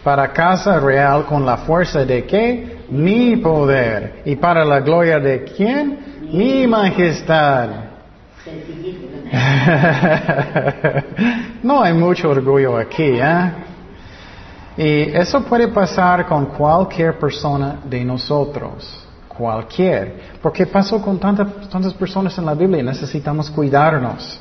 para 0.03 0.33
casa 0.33 0.81
real 0.81 1.27
con 1.27 1.45
la 1.45 1.59
fuerza 1.59 2.05
de 2.05 2.25
qué? 2.25 2.79
Mi 2.91 3.37
poder. 3.37 4.23
¿Y 4.25 4.37
para 4.37 4.65
la 4.65 4.81
gloria 4.81 5.19
de 5.19 5.45
quién? 5.45 5.99
Mi 6.33 6.67
majestad. 6.67 7.69
no 11.63 11.83
hay 11.83 11.93
mucho 11.93 12.31
orgullo 12.31 12.79
aquí, 12.79 13.19
¿eh? 13.21 13.53
Y 14.79 15.15
eso 15.15 15.43
puede 15.43 15.69
pasar 15.69 16.25
con 16.25 16.47
cualquier 16.47 17.19
persona 17.19 17.81
de 17.85 18.03
nosotros 18.05 19.08
cualquier. 19.39 20.39
Porque 20.43 20.67
pasó 20.67 21.01
con 21.01 21.19
tantas, 21.19 21.69
tantas 21.71 21.95
personas 21.95 22.37
en 22.37 22.45
la 22.45 22.55
Biblia. 22.55 22.83
Necesitamos 22.83 23.51
cuidarnos 23.51 24.41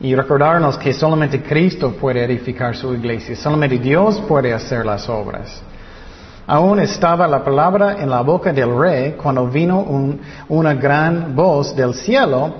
y 0.00 0.14
recordarnos 0.14 0.78
que 0.78 0.94
solamente 0.94 1.42
Cristo 1.42 1.92
puede 1.92 2.24
edificar 2.24 2.74
su 2.74 2.94
iglesia. 2.94 3.36
Solamente 3.36 3.78
Dios 3.78 4.18
puede 4.26 4.54
hacer 4.54 4.86
las 4.86 5.08
obras. 5.08 5.62
Aún 6.46 6.80
estaba 6.80 7.28
la 7.28 7.44
palabra 7.44 7.98
en 8.00 8.08
la 8.10 8.22
boca 8.22 8.52
del 8.52 8.76
rey 8.76 9.12
cuando 9.12 9.46
vino 9.46 9.86
una 10.48 10.74
gran 10.74 11.36
voz 11.36 11.76
del 11.76 11.94
cielo. 11.94 12.54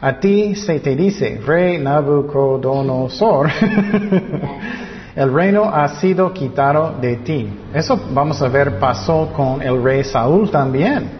A 0.00 0.18
ti 0.18 0.54
se 0.54 0.80
te 0.80 0.96
dice, 0.96 1.40
Rey 1.46 1.78
Nabucodonosor. 1.78 3.50
el 5.18 5.32
reino 5.32 5.64
ha 5.64 5.88
sido 6.00 6.32
quitado 6.32 6.94
de 7.00 7.16
ti. 7.16 7.48
Eso 7.74 8.00
vamos 8.12 8.40
a 8.40 8.46
ver 8.46 8.78
pasó 8.78 9.32
con 9.34 9.60
el 9.60 9.82
rey 9.82 10.04
Saúl 10.04 10.48
también. 10.48 11.10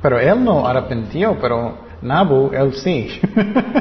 Pero 0.00 0.20
él 0.20 0.44
no 0.44 0.64
arrepintió, 0.64 1.36
pero 1.40 1.78
Nabu, 2.00 2.52
él 2.52 2.72
sí. 2.74 3.20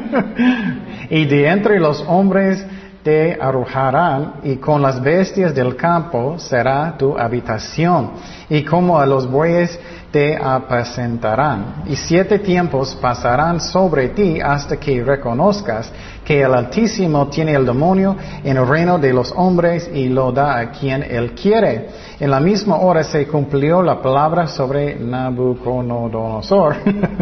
y 1.11 1.25
de 1.25 1.47
entre 1.47 1.79
los 1.79 2.03
hombres 2.07 2.65
te 3.03 3.37
arrojarán 3.39 4.35
y 4.43 4.55
con 4.55 4.81
las 4.81 5.01
bestias 5.01 5.53
del 5.53 5.75
campo 5.75 6.39
será 6.39 6.95
tu 6.97 7.17
habitación 7.17 8.11
y 8.49 8.63
como 8.63 8.97
a 8.97 9.05
los 9.05 9.29
bueyes 9.29 9.77
te 10.09 10.37
apacentarán. 10.37 11.83
Y 11.87 11.95
siete 11.95 12.37
tiempos 12.37 12.95
pasarán 12.95 13.59
sobre 13.59 14.09
ti 14.09 14.39
hasta 14.39 14.77
que 14.77 15.03
reconozcas 15.03 15.91
que 16.23 16.41
el 16.41 16.53
Altísimo 16.53 17.27
tiene 17.27 17.53
el 17.53 17.65
demonio 17.65 18.15
en 18.43 18.55
el 18.55 18.67
reino 18.67 18.99
de 18.99 19.11
los 19.11 19.33
hombres 19.35 19.89
y 19.91 20.07
lo 20.09 20.31
da 20.31 20.59
a 20.59 20.71
quien 20.71 21.01
él 21.03 21.33
quiere. 21.33 21.89
En 22.19 22.29
la 22.29 22.39
misma 22.39 22.77
hora 22.77 23.03
se 23.03 23.27
cumplió 23.27 23.81
la 23.81 24.01
palabra 24.01 24.45
sobre 24.47 24.95
Nabucodonosor 24.95 26.75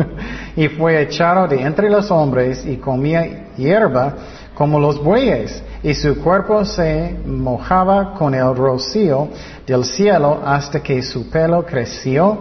y 0.57 0.67
fue 0.67 1.01
echado 1.01 1.47
de 1.47 1.61
entre 1.61 1.89
los 1.89 2.11
hombres 2.11 2.65
y 2.65 2.75
comía 2.75 3.47
hierba 3.55 4.13
como 4.55 4.79
los 4.79 5.01
bueyes 5.01 5.63
y 5.83 5.93
su 5.93 6.21
cuerpo 6.21 6.65
se 6.65 7.17
mojaba 7.25 8.13
con 8.13 8.33
el 8.35 8.55
rocío 8.55 9.29
del 9.65 9.85
cielo 9.85 10.41
hasta 10.45 10.81
que 10.81 11.01
su 11.01 11.29
pelo 11.29 11.65
creció 11.65 12.39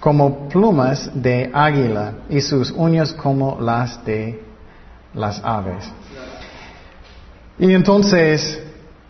como 0.00 0.48
plumas 0.48 1.10
de 1.14 1.50
águila 1.52 2.12
y 2.28 2.40
sus 2.40 2.70
uñas 2.70 3.12
como 3.12 3.58
las 3.60 4.04
de 4.04 4.42
las 5.14 5.40
aves. 5.42 5.90
Y 7.58 7.72
entonces, 7.72 8.62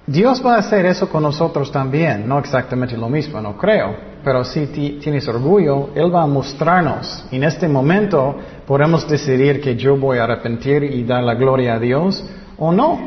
Dios 0.07 0.45
va 0.45 0.55
a 0.55 0.59
hacer 0.59 0.87
eso 0.87 1.09
con 1.09 1.23
nosotros 1.23 1.71
también, 1.71 2.27
no 2.27 2.39
exactamente 2.39 2.97
lo 2.97 3.11
mismo, 3.11 3.41
no 3.43 3.59
creo, 3.59 4.08
pero 4.25 4.45
si 4.45 4.67
tienes 4.67 5.27
orgullo, 5.29 5.91
Él 5.95 6.15
va 6.15 6.23
a 6.23 6.27
mostrarnos. 6.27 7.25
En 7.31 7.45
este 7.45 7.69
momento 7.69 8.37
podemos 8.67 9.09
decidir 9.09 9.61
que 9.61 9.77
yo 9.77 9.97
voy 9.97 10.19
a 10.19 10.25
arrepentir 10.25 10.83
y 10.83 11.05
dar 11.05 11.23
la 11.23 11.35
gloria 11.35 11.75
a 11.75 11.79
Dios 11.79 12.25
o 12.57 12.73
no. 12.73 12.99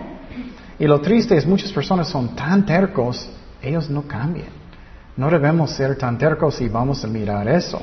Y 0.80 0.86
lo 0.86 1.00
triste 1.00 1.36
es 1.38 1.46
muchas 1.46 1.72
personas 1.72 2.08
son 2.08 2.36
tan 2.36 2.65
tercos, 2.65 3.30
ellos 3.62 3.89
no 3.89 4.08
cambian. 4.08 4.50
No 5.18 5.30
debemos 5.30 5.72
ser 5.72 5.98
tan 5.98 6.18
tercos 6.18 6.60
y 6.62 6.70
vamos 6.70 7.03
a 7.03 7.08
mirar 7.08 7.48
eso. 7.48 7.82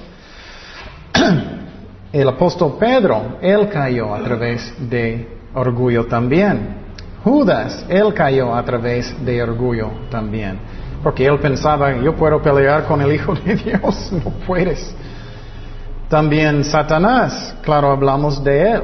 El 2.12 2.26
apóstol 2.26 2.76
Pedro, 2.80 3.36
él 3.42 3.68
cayó 3.68 4.14
a 4.14 4.20
través 4.20 4.74
de 4.88 5.28
orgullo 5.54 6.06
también. 6.06 6.76
Judas, 7.22 7.84
él 7.88 8.14
cayó 8.14 8.54
a 8.54 8.64
través 8.64 9.14
de 9.24 9.42
orgullo 9.42 9.90
también. 10.10 10.58
Porque 11.02 11.26
él 11.26 11.38
pensaba, 11.38 11.96
yo 11.96 12.14
puedo 12.14 12.40
pelear 12.42 12.84
con 12.84 13.00
el 13.00 13.12
Hijo 13.12 13.34
de 13.34 13.56
Dios. 13.56 14.12
No 14.24 14.30
puedes. 14.46 14.94
También 16.08 16.64
Satanás, 16.64 17.54
claro, 17.62 17.90
hablamos 17.90 18.42
de 18.42 18.70
él. 18.70 18.82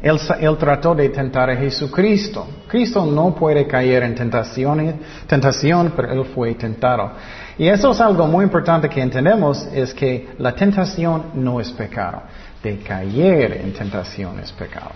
Él, 0.00 0.56
trató 0.58 0.94
de 0.94 1.08
tentar 1.08 1.50
a 1.50 1.56
Jesucristo. 1.56 2.46
Cristo 2.68 3.04
no 3.04 3.34
puede 3.34 3.66
caer 3.66 4.04
en 4.04 4.14
tentación, 4.14 5.00
tentación, 5.26 5.92
pero 5.96 6.12
Él 6.12 6.24
fue 6.26 6.54
tentado. 6.54 7.10
Y 7.58 7.66
eso 7.66 7.90
es 7.90 8.00
algo 8.00 8.28
muy 8.28 8.44
importante 8.44 8.88
que 8.88 9.02
entendemos, 9.02 9.66
es 9.72 9.92
que 9.92 10.28
la 10.38 10.54
tentación 10.54 11.30
no 11.34 11.60
es 11.60 11.72
pecado. 11.72 12.22
De 12.62 12.78
caer 12.78 13.60
en 13.64 13.72
tentación 13.72 14.38
es 14.38 14.52
pecado. 14.52 14.90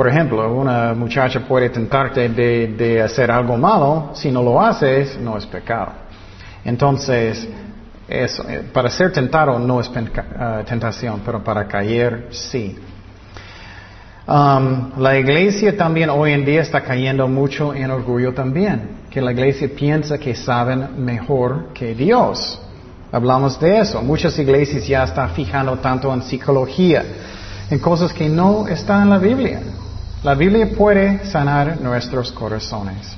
Por 0.00 0.08
ejemplo, 0.08 0.50
una 0.50 0.94
muchacha 0.94 1.40
puede 1.40 1.68
tentarte 1.68 2.30
de, 2.30 3.02
hacer 3.02 3.30
algo 3.30 3.58
malo, 3.58 4.12
si 4.14 4.30
no 4.30 4.42
lo 4.42 4.58
haces, 4.58 5.18
no 5.20 5.36
es 5.36 5.44
pecado. 5.44 5.92
Entonces, 6.64 7.46
eh, 8.08 8.26
para 8.72 8.88
ser 8.88 9.12
tentado 9.12 9.58
no 9.58 9.78
es 9.78 9.90
eh, 9.94 10.64
tentación, 10.66 11.20
pero 11.22 11.44
para 11.44 11.68
caer 11.68 12.28
sí. 12.30 12.78
Um, 14.26 14.92
la 14.96 15.18
iglesia 15.18 15.76
también 15.76 16.08
hoy 16.08 16.32
en 16.32 16.46
día 16.46 16.62
está 16.62 16.80
cayendo 16.80 17.28
mucho 17.28 17.74
en 17.74 17.90
orgullo 17.90 18.32
también, 18.32 19.02
que 19.10 19.20
la 19.20 19.32
iglesia 19.32 19.68
piensa 19.68 20.16
que 20.16 20.34
saben 20.34 21.04
mejor 21.04 21.74
que 21.74 21.94
Dios. 21.94 22.58
Hablamos 23.12 23.60
de 23.60 23.80
eso. 23.80 24.00
Muchas 24.00 24.38
iglesias 24.38 24.88
ya 24.88 25.04
están 25.04 25.28
fijando 25.32 25.76
tanto 25.76 26.10
en 26.10 26.22
psicología, 26.22 27.04
en 27.68 27.78
cosas 27.80 28.14
que 28.14 28.30
no 28.30 28.66
están 28.66 29.02
en 29.02 29.10
la 29.10 29.18
Biblia. 29.18 29.60
La 30.22 30.34
Biblia 30.34 30.68
puede 30.76 31.24
sanar 31.24 31.80
nuestros 31.80 32.30
corazones. 32.30 33.16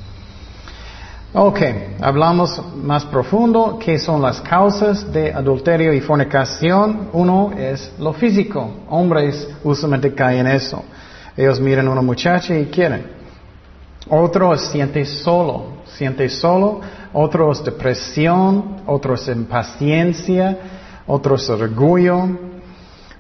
Ok, 1.35 1.59
hablamos 2.01 2.62
más 2.77 3.05
profundo, 3.07 3.77
¿qué 3.85 3.99
son 3.99 4.23
las 4.23 4.41
causas 4.41 5.12
de 5.12 5.33
adulterio 5.33 5.93
y 5.93 6.01
fornicación? 6.01 7.09
Uno 7.12 7.51
es 7.59 7.93
lo 7.99 8.12
físico. 8.12 8.71
Hombres 8.88 9.49
usualmente 9.65 10.15
caen 10.15 10.47
en 10.47 10.55
eso. 10.55 10.85
Ellos 11.37 11.59
miran 11.59 11.88
a 11.88 11.91
una 11.91 12.03
muchacha 12.03 12.57
y 12.57 12.67
quieren. 12.67 13.05
Otro 14.09 14.57
siente 14.57 15.05
solo, 15.05 15.79
siente 15.87 16.29
solo. 16.29 16.83
Otro 17.12 17.51
es 17.51 17.65
depresión, 17.65 18.77
otro 18.87 19.15
es 19.15 19.27
impaciencia, 19.27 20.57
otro 21.09 21.35
es 21.35 21.51
orgullo. 21.51 22.52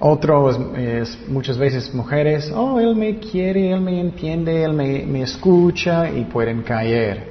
Otro 0.04 0.50
es, 0.74 1.16
muchas 1.28 1.56
veces 1.56 1.94
mujeres, 1.94 2.50
oh, 2.52 2.80
él 2.80 2.96
me 2.96 3.20
quiere, 3.20 3.70
él 3.70 3.80
me 3.80 4.00
entiende, 4.00 4.64
él 4.64 4.72
me, 4.72 5.06
me 5.06 5.22
escucha 5.22 6.10
y 6.10 6.24
pueden 6.24 6.62
caer. 6.62 7.28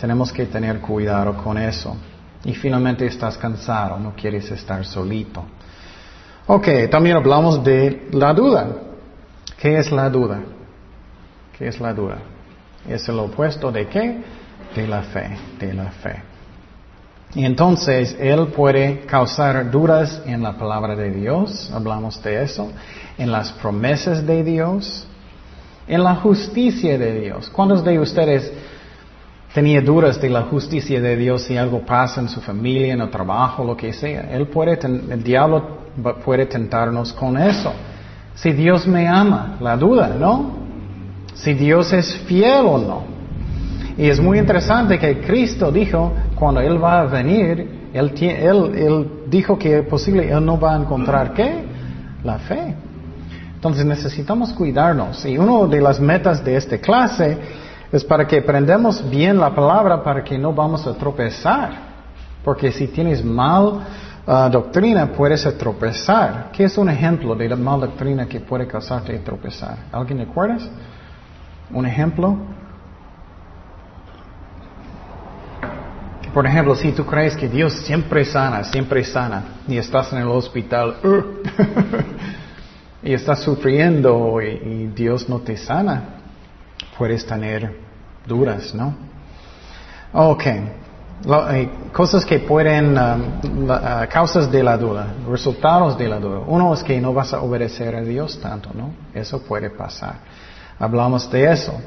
Tenemos 0.00 0.32
que 0.32 0.46
tener 0.46 0.80
cuidado 0.80 1.36
con 1.36 1.58
eso. 1.58 1.94
Y 2.44 2.54
finalmente 2.54 3.04
estás 3.04 3.36
cansado, 3.36 3.98
no 3.98 4.14
quieres 4.16 4.50
estar 4.50 4.86
solito. 4.86 5.44
Ok, 6.46 6.66
también 6.90 7.16
hablamos 7.16 7.62
de 7.62 8.08
la 8.12 8.32
duda. 8.32 8.68
¿Qué 9.60 9.76
es 9.76 9.92
la 9.92 10.08
duda? 10.08 10.40
¿Qué 11.58 11.68
es 11.68 11.78
la 11.78 11.92
duda? 11.92 12.20
Es 12.88 13.06
el 13.10 13.18
opuesto 13.18 13.70
de 13.70 13.86
qué? 13.86 14.22
De 14.74 14.88
la 14.88 15.02
fe, 15.02 15.36
de 15.58 15.74
la 15.74 15.90
fe. 15.90 16.22
Y 17.34 17.44
entonces 17.44 18.16
Él 18.18 18.48
puede 18.48 19.00
causar 19.00 19.70
dudas 19.70 20.22
en 20.24 20.42
la 20.42 20.56
palabra 20.56 20.96
de 20.96 21.10
Dios, 21.10 21.70
hablamos 21.72 22.22
de 22.22 22.42
eso, 22.42 22.70
en 23.18 23.30
las 23.30 23.52
promesas 23.52 24.26
de 24.26 24.42
Dios, 24.42 25.06
en 25.86 26.02
la 26.02 26.16
justicia 26.16 26.96
de 26.96 27.20
Dios. 27.20 27.50
¿Cuántos 27.50 27.84
de 27.84 27.98
ustedes 27.98 28.50
tenían 29.52 29.84
dudas 29.84 30.20
de 30.20 30.30
la 30.30 30.42
justicia 30.42 31.00
de 31.00 31.16
Dios 31.16 31.42
si 31.42 31.56
algo 31.56 31.84
pasa 31.84 32.20
en 32.20 32.28
su 32.28 32.40
familia, 32.40 32.94
en 32.94 33.02
el 33.02 33.10
trabajo, 33.10 33.62
lo 33.62 33.76
que 33.76 33.92
sea? 33.92 34.28
Él 34.30 34.46
puede, 34.48 34.78
el 34.82 35.22
diablo 35.22 35.78
puede 36.24 36.46
tentarnos 36.46 37.12
con 37.12 37.36
eso. 37.36 37.72
Si 38.34 38.52
Dios 38.52 38.86
me 38.86 39.06
ama, 39.06 39.58
la 39.60 39.76
duda, 39.76 40.14
¿no? 40.18 40.52
Si 41.34 41.52
Dios 41.54 41.92
es 41.92 42.16
fiel 42.20 42.64
o 42.64 42.78
no. 42.78 43.17
Y 43.98 44.08
es 44.08 44.20
muy 44.20 44.38
interesante 44.38 44.96
que 44.96 45.20
Cristo 45.20 45.72
dijo, 45.72 46.12
cuando 46.36 46.60
Él 46.60 46.82
va 46.82 47.00
a 47.00 47.04
venir, 47.06 47.90
Él, 47.92 49.10
dijo 49.26 49.58
que 49.58 49.80
es 49.80 49.86
posible, 49.86 50.30
Él 50.30 50.44
no 50.46 50.58
va 50.58 50.76
a 50.76 50.78
encontrar 50.78 51.34
qué? 51.34 51.64
La 52.22 52.38
fe. 52.38 52.76
Entonces 53.54 53.84
necesitamos 53.84 54.52
cuidarnos. 54.52 55.26
Y 55.26 55.36
una 55.36 55.66
de 55.66 55.80
las 55.80 55.98
metas 55.98 56.44
de 56.44 56.56
esta 56.56 56.78
clase 56.78 57.36
es 57.90 58.04
para 58.04 58.24
que 58.24 58.38
aprendamos 58.38 59.02
bien 59.10 59.36
la 59.36 59.52
palabra 59.52 60.00
para 60.04 60.22
que 60.22 60.38
no 60.38 60.52
vamos 60.52 60.86
a 60.86 60.94
tropezar. 60.94 61.70
Porque 62.44 62.70
si 62.70 62.86
tienes 62.86 63.24
mal 63.24 63.80
uh, 64.28 64.48
doctrina 64.48 65.06
puedes 65.08 65.42
tropezar. 65.58 66.50
¿Qué 66.52 66.64
es 66.64 66.78
un 66.78 66.88
ejemplo 66.88 67.34
de 67.34 67.48
la 67.48 67.56
mala 67.56 67.86
doctrina 67.86 68.26
que 68.26 68.38
puede 68.38 68.68
causarte 68.68 69.18
tropezar? 69.18 69.76
¿Alguien 69.90 70.20
recuerdas? 70.20 70.70
¿Un 71.72 71.84
ejemplo? 71.84 72.36
Por 76.38 76.46
ejemplo, 76.46 76.76
si 76.76 76.92
tú 76.92 77.04
crees 77.04 77.36
que 77.36 77.48
Dios 77.48 77.72
siempre 77.72 78.24
sana, 78.24 78.62
siempre 78.62 79.02
sana, 79.02 79.42
y 79.66 79.76
estás 79.76 80.12
en 80.12 80.20
el 80.20 80.28
hospital, 80.28 80.94
y 83.02 83.12
estás 83.12 83.40
sufriendo 83.40 84.40
y, 84.40 84.86
Dios 84.94 85.28
no 85.28 85.40
te 85.40 85.56
sana, 85.56 86.00
puedes 86.96 87.26
tener 87.26 87.76
dudas, 88.24 88.72
¿no? 88.72 88.94
Ok. 90.12 90.46
Eh, 90.46 91.70
cosas 91.92 92.24
que 92.24 92.38
pueden, 92.38 92.96
um, 92.96 93.68
uh, 93.68 94.06
causas 94.08 94.48
de 94.48 94.62
la 94.62 94.78
duda, 94.78 95.08
resultados 95.28 95.98
de 95.98 96.06
la 96.06 96.20
duda. 96.20 96.38
Uno 96.46 96.72
es 96.72 96.84
que 96.84 97.00
no 97.00 97.12
vas 97.12 97.34
a 97.34 97.40
obedecer 97.40 97.96
a 97.96 98.02
Dios 98.02 98.38
tanto, 98.40 98.70
¿no? 98.74 98.92
Eso 99.12 99.42
puede 99.42 99.70
pasar. 99.70 100.20
Hablamos 100.78 101.28
de 101.32 101.52
eso. 101.52 101.80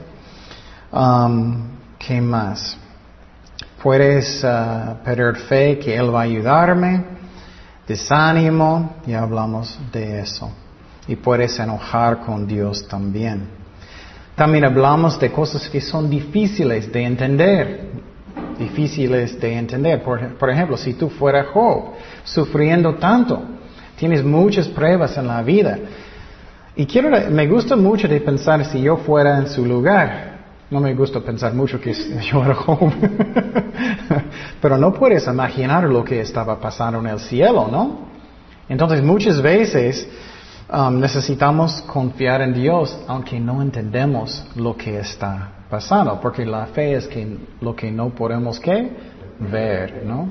Um, 0.92 1.70
¿Qué 1.98 2.20
más? 2.20 2.81
Puedes 3.84 4.44
uh, 4.44 5.04
perder 5.04 5.36
fe 5.38 5.80
que 5.80 5.96
Él 5.96 6.14
va 6.14 6.22
a 6.22 6.24
ayudarme, 6.24 7.04
desánimo, 7.88 8.96
ya 9.06 9.22
hablamos 9.22 9.80
de 9.92 10.20
eso. 10.20 10.52
Y 11.08 11.16
puedes 11.16 11.58
enojar 11.60 12.20
con 12.20 12.48
Dios 12.48 12.88
también. 12.88 13.48
También 14.36 14.66
hablamos 14.66 15.20
de 15.20 15.32
cosas 15.32 15.68
que 15.70 15.82
son 15.82 16.10
difíciles 16.10 16.92
de 16.92 17.04
entender 17.04 17.92
difíciles 18.62 19.40
de 19.40 19.58
entender. 19.58 20.04
Por, 20.04 20.50
ejemplo, 20.50 20.78
si 20.78 20.94
tú 20.94 21.10
fueras 21.10 21.48
Job, 21.48 21.94
sufriendo 22.24 22.96
tanto, 22.96 23.42
tienes 23.98 24.24
muchas 24.24 24.68
pruebas 24.68 25.18
en 25.18 25.28
la 25.28 25.42
vida. 25.42 25.78
Y 26.76 26.86
quiero, 26.86 27.10
me 27.30 27.48
gusta 27.48 27.76
mucho 27.76 28.08
de 28.08 28.22
pensar 28.22 28.64
si 28.66 28.82
yo 28.82 28.98
fuera 28.98 29.38
en 29.38 29.48
su 29.48 29.66
lugar. 29.66 30.31
No 30.72 30.80
me 30.80 30.96
gusta 30.96 31.20
pensar 31.20 31.54
mucho 31.54 31.82
que 31.82 31.94
yo 32.32 32.44
era 32.44 32.56
joven. 32.56 32.94
Pero 34.62 34.78
no 34.78 34.94
puedes 34.94 35.28
imaginar 35.28 35.84
lo 35.84 36.04
que 36.04 36.22
estaba 36.22 36.60
pasando 36.60 37.00
en 37.00 37.08
el 37.08 37.20
cielo, 37.20 37.68
¿no? 37.70 38.10
Entonces 38.70 39.04
muchas 39.04 39.42
veces 39.42 40.08
um, 40.74 40.98
necesitamos 40.98 41.82
confiar 41.82 42.42
en 42.42 42.54
Dios 42.54 42.98
aunque 43.06 43.38
no 43.38 43.62
entendemos 43.62 44.46
lo 44.56 44.78
que 44.78 45.00
está 45.00 45.50
pasando, 45.70 46.20
porque 46.22 46.46
la 46.46 46.68
fe 46.68 46.94
es 46.94 47.06
que 47.06 47.38
lo 47.60 47.76
que 47.76 47.92
no 47.92 48.10
podemos 48.12 48.62
ver, 49.40 50.04
¿no? 50.06 50.30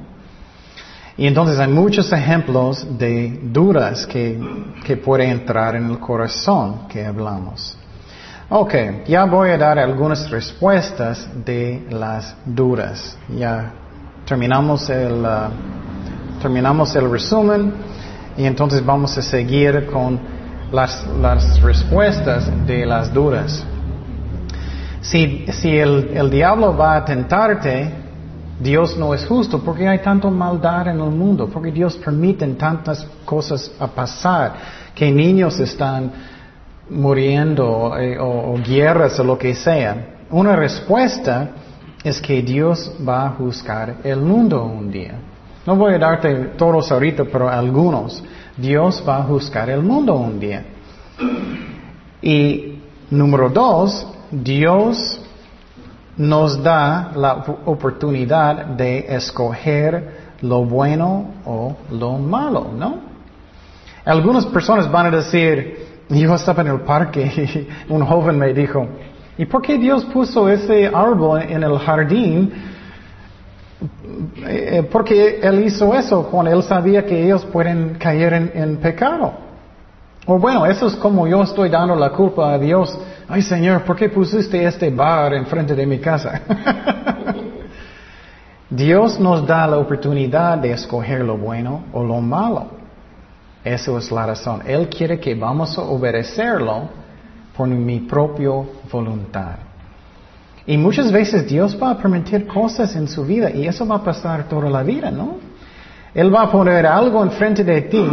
Y 1.19 1.27
entonces 1.27 1.59
hay 1.59 1.69
muchos 1.69 2.11
ejemplos 2.13 2.87
de 2.97 3.41
dudas 3.43 4.07
que, 4.07 4.41
que 4.87 4.97
pueden 4.97 5.31
entrar 5.33 5.77
en 5.77 5.91
el 5.91 5.99
corazón 5.99 6.89
que 6.89 7.05
hablamos. 7.05 7.77
Ok, 8.53 8.75
ya 9.07 9.27
voy 9.27 9.51
a 9.51 9.59
dar 9.59 9.79
algunas 9.79 10.29
respuestas 10.29 11.29
de 11.45 11.87
las 11.89 12.35
dudas. 12.45 13.17
Ya 13.29 13.73
terminamos 14.27 14.91
el, 14.91 15.25
uh, 15.25 16.41
terminamos 16.43 16.97
el 16.97 17.09
resumen 17.09 17.73
y 18.37 18.45
entonces 18.47 18.85
vamos 18.85 19.17
a 19.17 19.23
seguir 19.23 19.87
con 19.87 20.19
las, 20.73 21.07
las 21.21 21.63
respuestas 21.63 22.51
de 22.67 22.85
las 22.87 23.15
dudas. 23.15 23.65
Si, 25.01 25.47
si 25.53 25.79
el, 25.79 26.11
el 26.13 26.29
diablo 26.29 26.77
va 26.77 26.97
a 26.97 27.05
tentarte, 27.05 27.89
Dios 28.59 28.97
no 28.99 29.15
es 29.15 29.27
justo 29.27 29.61
porque 29.61 29.87
hay 29.87 30.01
tanta 30.01 30.29
maldad 30.29 30.89
en 30.89 30.99
el 30.99 31.11
mundo, 31.11 31.49
porque 31.49 31.71
Dios 31.71 31.95
permite 31.99 32.49
tantas 32.55 33.07
cosas 33.25 33.71
a 33.79 33.87
pasar, 33.87 34.55
que 34.93 35.09
niños 35.13 35.61
están 35.61 36.11
muriendo 36.91 37.97
eh, 37.99 38.19
o, 38.19 38.57
guerras 38.63 39.19
o 39.21 39.25
lo 39.25 39.39
que 39.39 39.55
sea. 39.55 40.19
Una 40.31 40.57
respuesta 40.57 41.51
es 42.03 42.21
que 42.21 42.43
Dios 42.43 42.93
va 43.07 43.27
a 43.27 43.31
juzgar 43.31 43.97
el 44.05 44.21
mundo 44.21 44.65
un 44.65 44.91
día. 44.91 45.15
No 45.67 45.77
voy 45.77 45.95
a 45.95 45.99
darte 45.99 46.35
todos 46.57 46.91
ahorita, 46.91 47.25
pero 47.25 47.49
algunos. 47.49 48.23
Dios 48.57 49.03
va 49.07 49.19
a 49.19 49.23
juzgar 49.25 49.71
el 49.71 49.83
mundo 49.83 50.15
un 50.15 50.41
día. 50.41 50.65
Y 52.23 52.79
número 53.11 53.49
dos, 53.49 54.07
Dios 54.31 55.21
nos 56.17 56.63
da 56.63 57.13
la 57.15 57.45
oportunidad 57.65 58.67
de 58.67 59.07
escoger 59.09 60.31
lo 60.43 60.65
bueno 60.65 61.35
o 61.45 61.77
lo 61.91 62.19
malo, 62.19 62.71
¿no? 62.77 63.11
Algunas 64.05 64.47
personas 64.47 64.91
van 64.91 65.07
a 65.07 65.11
decir, 65.11 65.90
yo 66.11 66.35
estaba 66.35 66.63
en 66.63 66.69
el 66.69 66.81
parque 66.81 67.69
y 67.89 67.93
un 67.93 68.05
joven 68.05 68.39
me 68.39 68.53
dijo, 68.53 68.87
¿y 69.39 69.47
por 69.47 69.63
qué 69.63 69.79
Dios 69.79 70.05
puso 70.07 70.49
ese 70.49 70.87
árbol 70.87 71.43
en 71.43 71.63
el 71.63 71.79
jardín? 71.79 72.53
Eh, 74.37 74.79
eh, 74.79 74.83
porque 74.91 75.41
Él 75.43 75.65
hizo 75.65 75.95
eso 75.95 76.25
cuando 76.25 76.51
Él 76.51 76.63
sabía 76.63 77.05
que 77.05 77.25
ellos 77.25 77.45
pueden 77.47 77.95
caer 77.95 78.51
en, 78.55 78.77
pecado. 78.79 79.33
O 80.27 80.39
bueno, 80.39 80.67
eso 80.67 80.87
es 80.87 80.97
como 80.97 81.27
yo 81.27 81.43
estoy 81.43 81.71
dando 81.71 81.95
la 81.95 82.11
culpa 82.11 82.53
a 82.53 82.59
Dios. 82.59 82.99
Ay 83.29 83.43
Señor, 83.43 83.83
¿por 83.83 83.97
qué 83.97 84.09
pusiste 84.09 84.63
este 84.65 84.91
bar 84.91 85.33
enfrente 85.33 85.75
de 85.75 85.87
mi 85.87 85.99
casa? 85.99 86.43
Dios 88.71 89.19
nos 89.19 89.47
da 89.47 89.67
la 89.67 89.79
oportunidad 89.79 90.59
de 90.59 90.73
escoger 90.73 91.23
lo 91.23 91.37
bueno 91.37 91.85
o 91.93 92.05
lo 92.05 92.21
malo. 92.21 92.80
Eso 93.65 93.99
es 93.99 94.11
la 94.11 94.27
razón. 94.27 94.63
Él 94.67 94.89
quiere 94.89 95.21
que 95.21 95.35
vamos 95.35 95.77
a 95.77 95.83
obedecerlo 95.83 96.89
por 97.57 97.69
mi 97.69 98.01
propia 98.01 98.51
voluntad. 98.91 99.57
Y 100.67 100.77
muchas 100.77 101.11
veces 101.11 101.47
Dios 101.47 101.77
va 101.81 101.91
a 101.91 101.99
permitir 101.99 102.47
cosas 102.47 102.95
en 102.97 103.09
su 103.09 103.25
vida 103.25 103.51
y 103.51 103.67
eso 103.67 103.87
va 103.87 103.97
a 103.97 104.05
pasar 104.05 104.49
toda 104.49 104.71
la 104.71 104.83
vida, 104.83 105.11
¿no? 105.11 105.37
Él 106.15 106.35
va 106.35 106.43
a 106.43 106.51
poner 106.51 106.87
algo 106.87 107.23
enfrente 107.23 107.65
de 107.65 107.83
ti 107.83 108.07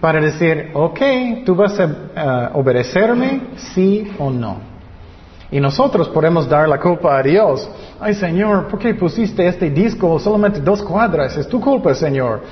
para 0.00 0.20
decir, 0.20 0.70
ok, 0.74 1.00
tú 1.44 1.54
vas 1.54 1.78
a 1.80 2.52
uh, 2.54 2.58
obedecerme, 2.58 3.48
sí 3.56 4.10
o 4.18 4.30
no. 4.30 4.56
Y 5.50 5.60
nosotros 5.60 6.08
podemos 6.08 6.48
dar 6.48 6.68
la 6.68 6.78
culpa 6.78 7.18
a 7.18 7.22
Dios. 7.22 7.68
Ay 7.98 8.14
Señor, 8.14 8.68
¿por 8.68 8.78
qué 8.78 8.94
pusiste 8.94 9.46
este 9.46 9.70
disco 9.70 10.18
solamente 10.18 10.60
dos 10.60 10.82
cuadras? 10.82 11.36
Es 11.36 11.48
tu 11.48 11.60
culpa, 11.60 11.94
Señor. 11.94 12.42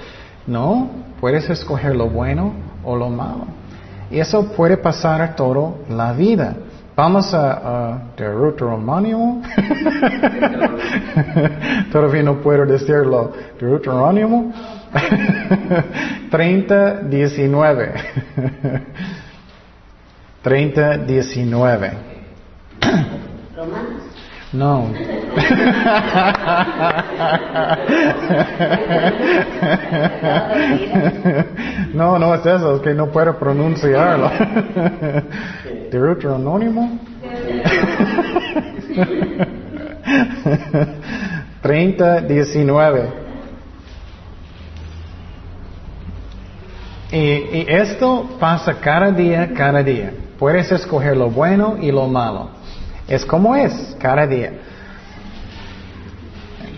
No, 0.47 0.89
puedes 1.21 1.51
escoger 1.51 1.97
lo 1.97 2.09
bueno 2.09 2.53
o 2.85 2.97
lo 2.97 3.09
malo. 3.09 3.47
Y 4.11 4.21
eso 4.21 4.53
puede 4.53 4.77
pasar 4.77 5.35
toda 5.35 5.73
la 5.89 6.13
vida. 6.13 6.55
Vamos 6.95 7.35
a, 7.35 7.93
a 7.93 7.99
Deuteronomio. 8.17 9.43
Todavía 11.93 12.23
no 12.23 12.37
puedo 12.37 12.65
decirlo. 12.65 13.33
Deuteronomio 13.61 14.53
30, 16.31 17.03
19. 17.03 17.93
30, 20.43 20.99
19. 20.99 21.91
No. 24.57 24.89
no, 31.93 32.19
no 32.19 32.35
es 32.35 32.47
eso, 32.47 32.77
es 32.77 32.83
que 32.83 32.95
no 32.95 33.09
puedo 33.09 33.39
pronunciarlo. 33.39 34.31
Deuteronomio. 35.91 36.89
30, 41.61 42.21
19. 42.23 43.27
Y, 47.13 47.19
y 47.19 47.67
esto 47.69 48.37
pasa 48.41 48.81
cada 48.81 49.11
día, 49.11 49.53
cada 49.55 49.83
día. 49.83 50.15
Puedes 50.39 50.73
escoger 50.73 51.15
lo 51.15 51.29
bueno 51.29 51.77
y 51.79 51.93
lo 51.93 52.07
malo. 52.07 52.56
Es 53.09 53.25
como 53.25 53.55
es 53.55 53.97
cada 53.99 54.27
día. 54.27 54.53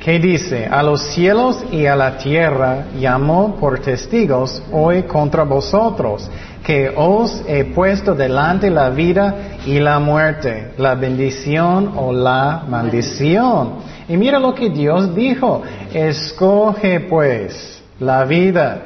¿Qué 0.08 0.18
dice? 0.18 0.66
A 0.66 0.82
los 0.82 1.02
cielos 1.02 1.64
y 1.72 1.86
a 1.86 1.96
la 1.96 2.16
tierra 2.16 2.86
llamó 2.98 3.56
por 3.56 3.80
testigos 3.80 4.62
hoy 4.72 5.02
contra 5.02 5.42
vosotros, 5.42 6.30
que 6.62 6.92
os 6.94 7.42
he 7.46 7.64
puesto 7.64 8.14
delante 8.14 8.70
la 8.70 8.90
vida 8.90 9.34
y 9.66 9.78
la 9.80 9.98
muerte, 9.98 10.72
la 10.78 10.94
bendición 10.94 11.92
o 11.96 12.12
la 12.12 12.64
maldición. 12.68 13.80
Y 14.08 14.16
mira 14.16 14.38
lo 14.38 14.54
que 14.54 14.70
Dios 14.70 15.14
dijo, 15.14 15.62
escoge 15.92 17.00
pues 17.00 17.82
la 17.98 18.24
vida. 18.24 18.82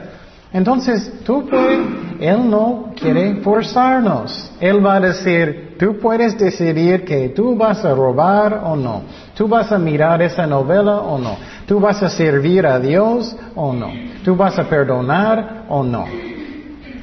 Entonces, 0.53 1.13
tú 1.25 1.47
puedes, 1.49 1.81
Él 2.21 2.51
no 2.51 2.93
quiere 3.01 3.37
forzarnos. 3.37 4.51
Él 4.61 4.85
va 4.85 4.97
a 4.97 5.01
decir, 5.01 5.72
Tú 5.83 5.99
puedes 5.99 6.39
decidir 6.39 7.05
que 7.05 7.31
tú 7.31 7.57
vas 7.57 7.85
a 7.85 7.93
robar 7.93 8.63
o 8.63 8.77
no. 8.77 9.03
Tú 9.35 9.49
vas 9.49 9.73
a 9.73 9.81
mirar 9.81 10.23
esa 10.23 10.47
novela 10.47 11.01
o 11.01 11.19
no. 11.19 11.37
Tú 11.67 11.81
vas 11.81 12.01
a 12.05 12.09
servir 12.09 12.65
a 12.65 12.79
Dios 12.79 13.35
o 13.57 13.73
no. 13.73 13.91
Tú 14.25 14.37
vas 14.37 14.57
a 14.61 14.69
perdonar 14.69 15.65
o 15.69 15.83
no. 15.83 16.05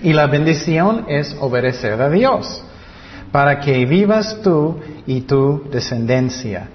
Y 0.02 0.14
la 0.14 0.28
bendición 0.28 1.04
es 1.10 1.36
obedecer 1.42 2.02
a 2.02 2.10
Dios 2.10 2.64
para 3.34 3.60
que 3.60 3.86
vivas 3.86 4.40
tú 4.42 4.78
y 5.06 5.22
tu 5.24 5.62
descendencia. 5.70 6.70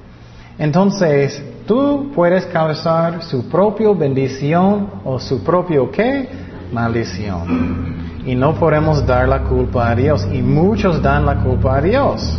Entonces, 0.59 1.43
tú 1.67 2.13
puedes 2.15 2.45
causar 2.45 3.23
su 3.23 3.49
propia 3.49 3.91
bendición 3.95 4.91
o 5.05 5.19
su 5.19 5.43
propio 5.43 5.91
qué? 5.91 6.29
Maldición. 6.71 8.04
Y 8.27 8.35
no 8.35 8.55
podemos 8.55 9.07
dar 9.07 9.29
la 9.29 9.43
culpa 9.43 9.91
a 9.91 9.95
Dios. 9.95 10.27
Y 10.33 10.41
muchos 10.41 11.03
dan 11.03 11.27
la 11.27 11.37
culpa 11.37 11.77
a 11.77 11.81
Dios. 11.81 12.39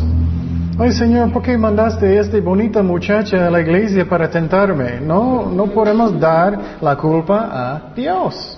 Ay 0.78 0.92
Señor, 0.92 1.32
¿por 1.32 1.42
qué 1.42 1.58
mandaste 1.58 2.06
a 2.06 2.22
esta 2.22 2.38
bonita 2.42 2.84
muchacha 2.84 3.48
a 3.48 3.50
la 3.50 3.62
iglesia 3.62 4.08
para 4.10 4.30
tentarme? 4.30 5.00
No, 5.00 5.46
no 5.46 5.68
podemos 5.68 6.20
dar 6.20 6.60
la 6.82 6.98
culpa 6.98 7.50
a 7.50 7.94
Dios. 7.96 8.58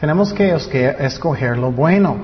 Tenemos 0.00 0.32
que 0.32 0.54
escoger 1.00 1.58
lo 1.58 1.70
bueno. 1.70 2.16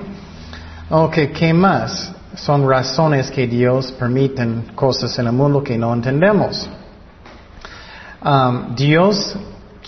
Ok, 0.89 1.15
¿qué 1.37 1.53
más? 1.53 2.11
Son 2.35 2.67
razones 2.67 3.29
que 3.29 3.45
Dios 3.45 3.91
permiten 3.91 4.71
cosas 4.73 5.17
en 5.19 5.27
el 5.27 5.33
mundo 5.33 5.63
que 5.63 5.77
no 5.77 5.93
entendemos. 5.93 6.67
Um, 8.23 8.75
Dios 8.75 9.35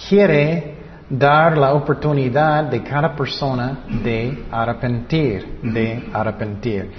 quiere 0.07 0.72
dar 1.17 1.57
la 1.57 1.73
oportunidad 1.73 2.63
de 2.65 2.81
cada 2.81 3.15
persona 3.15 3.85
de 4.03 4.45
arrepentir, 4.51 5.59
de 5.61 6.09
arrepentir. 6.11 6.91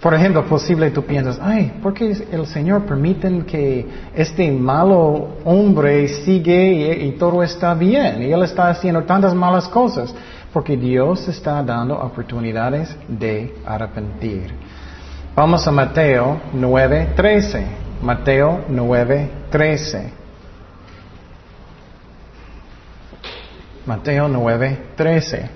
Por 0.00 0.14
ejemplo, 0.14 0.44
posible 0.46 0.90
tú 0.90 1.04
piensas, 1.04 1.38
ay, 1.42 1.72
¿por 1.82 1.92
qué 1.92 2.16
el 2.32 2.46
Señor 2.46 2.86
permite 2.86 3.44
que 3.44 3.86
este 4.14 4.50
malo 4.50 5.36
hombre 5.44 6.08
sigue 6.08 7.04
y, 7.04 7.12
todo 7.12 7.42
está 7.42 7.74
bien? 7.74 8.22
Y 8.22 8.32
él 8.32 8.42
está 8.42 8.70
haciendo 8.70 9.02
tantas 9.04 9.34
malas 9.34 9.68
cosas. 9.68 10.14
Porque 10.52 10.76
Dios 10.76 11.28
está 11.28 11.62
dando 11.62 11.96
oportunidades 11.96 12.96
de 13.06 13.54
arrepentir. 13.64 14.52
Vamos 15.36 15.66
a 15.68 15.70
Mateo 15.70 16.40
9:13. 16.54 17.64
Mateo 18.02 18.64
9:13. 18.68 20.19
Mateo 23.90 24.28
9:13. 24.28 25.48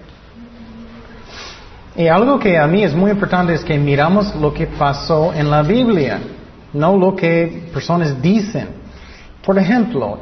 Y 1.94 2.08
algo 2.08 2.36
que 2.40 2.58
a 2.58 2.66
mí 2.66 2.82
es 2.82 2.92
muy 2.92 3.12
importante 3.12 3.54
es 3.54 3.62
que 3.62 3.78
miramos 3.78 4.34
lo 4.34 4.52
que 4.52 4.66
pasó 4.66 5.32
en 5.32 5.48
la 5.48 5.62
Biblia, 5.62 6.18
no 6.72 6.96
lo 6.96 7.14
que 7.14 7.70
personas 7.72 8.20
dicen. 8.20 8.66
Por 9.46 9.56
ejemplo, 9.56 10.18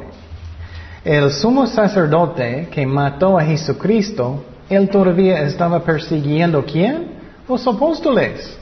el 1.03 1.31
sumo 1.31 1.65
sacerdote 1.65 2.67
que 2.71 2.85
mató 2.85 3.39
a 3.39 3.43
Jesucristo, 3.43 4.45
él 4.69 4.89
todavía 4.89 5.41
estaba 5.41 5.79
persiguiendo 5.79 6.63
quién? 6.63 7.13
Los 7.49 7.65
apóstoles. 7.65 8.55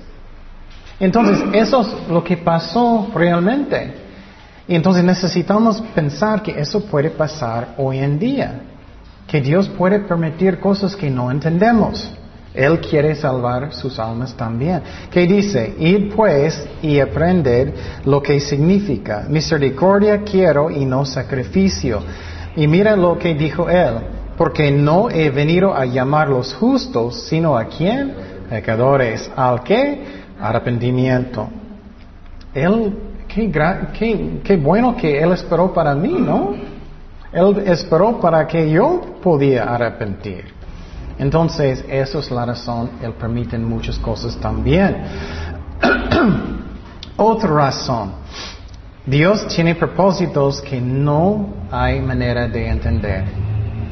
Entonces, 0.98 1.44
eso 1.52 1.82
es 1.82 2.08
lo 2.10 2.24
que 2.24 2.38
pasó 2.38 3.10
realmente. 3.14 3.96
Y 4.66 4.76
entonces 4.76 5.04
necesitamos 5.04 5.82
pensar 5.94 6.42
que 6.42 6.58
eso 6.58 6.86
puede 6.86 7.10
pasar 7.10 7.76
hoy 7.78 7.98
en 7.98 8.18
día. 8.18 8.62
Que 9.32 9.40
Dios 9.40 9.70
puede 9.70 10.00
permitir 10.00 10.60
cosas 10.60 10.94
que 10.94 11.10
no 11.10 11.32
entendemos. 11.32 12.12
Él 12.54 12.82
quiere 12.82 13.16
salvar 13.16 13.74
sus 13.74 13.98
almas 13.98 14.36
también. 14.36 14.82
Que 15.10 15.26
dice, 15.26 15.74
id 15.80 16.14
pues 16.14 16.68
y 16.82 17.00
aprended 17.00 17.74
lo 18.04 18.22
que 18.22 18.42
significa. 18.42 19.26
Misericordia 19.30 20.24
quiero 20.24 20.70
y 20.70 20.84
no 20.84 21.06
sacrificio. 21.06 22.02
Y 22.58 22.68
mira 22.68 22.98
lo 22.98 23.18
que 23.18 23.34
dijo 23.34 23.70
él. 23.70 23.94
Porque 24.36 24.70
no 24.70 25.10
he 25.10 25.30
venido 25.30 25.74
a 25.74 25.86
llamar 25.86 26.28
los 26.28 26.54
justos, 26.54 27.24
sino 27.30 27.58
a 27.58 27.70
quién? 27.70 28.14
Pecadores. 28.50 29.32
¿Al 29.34 29.64
qué? 29.64 30.02
Arrepentimiento. 30.42 31.48
Él, 32.54 32.98
qué, 33.30 33.50
qué, 33.98 34.42
qué 34.44 34.58
bueno 34.58 34.94
que 34.98 35.22
Él 35.22 35.32
esperó 35.32 35.72
para 35.72 35.96
mí, 35.96 36.18
¿no? 36.20 36.71
Él 37.34 37.64
esperó 37.66 38.20
para 38.20 38.46
que 38.46 38.70
yo 38.70 39.02
podía 39.22 39.64
arrepentir. 39.64 40.54
Entonces, 41.18 41.86
eso 41.88 42.20
es 42.20 42.32
la 42.32 42.46
razón, 42.46 42.92
Él 43.02 43.14
permite 43.14 43.58
muchas 43.58 43.98
cosas 44.00 44.36
también. 44.38 44.98
Otra 47.16 47.50
razón, 47.50 48.14
Dios 49.06 49.48
tiene 49.48 49.76
propósitos 49.76 50.62
que 50.62 50.82
no 50.82 51.50
hay 51.72 52.00
manera 52.02 52.48
de 52.48 52.68
entender. 52.68 53.26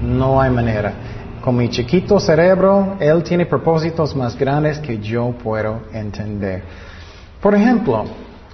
No 0.01 0.41
hay 0.41 0.49
manera. 0.49 0.93
Con 1.41 1.55
mi 1.55 1.69
chiquito 1.69 2.19
cerebro, 2.19 2.97
Él 2.99 3.23
tiene 3.23 3.45
propósitos 3.45 4.15
más 4.15 4.37
grandes 4.37 4.79
que 4.79 4.97
yo 4.99 5.31
puedo 5.31 5.81
entender. 5.93 6.63
Por 7.41 7.55
ejemplo, 7.55 8.05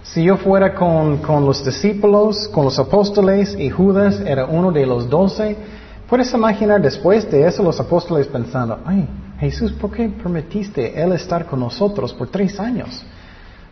si 0.06 0.24
yo 0.24 0.38
fuera 0.38 0.74
con, 0.74 1.18
con 1.18 1.46
los 1.46 1.63
discípulos, 1.63 2.48
con 2.48 2.65
los 2.65 2.80
apóstoles 2.80 3.56
y 3.58 3.70
Judas 3.70 4.22
era 4.26 4.46
uno 4.46 4.72
de 4.72 4.86
los 4.86 5.10
doce, 5.10 5.58
Puedes 6.08 6.32
imaginar 6.34 6.82
después 6.82 7.30
de 7.32 7.48
eso 7.48 7.63
los 7.63 7.80
apóstoles 7.80 8.28
pensando, 8.28 8.80
ay, 8.86 9.08
Jesús, 9.39 9.72
¿por 9.72 9.91
qué 9.91 10.08
permitiste 10.08 11.02
Él 11.02 11.13
estar 11.13 11.46
con 11.48 11.60
nosotros 11.60 12.13
por 12.13 12.28
tres 12.28 12.60
años? 12.60 13.04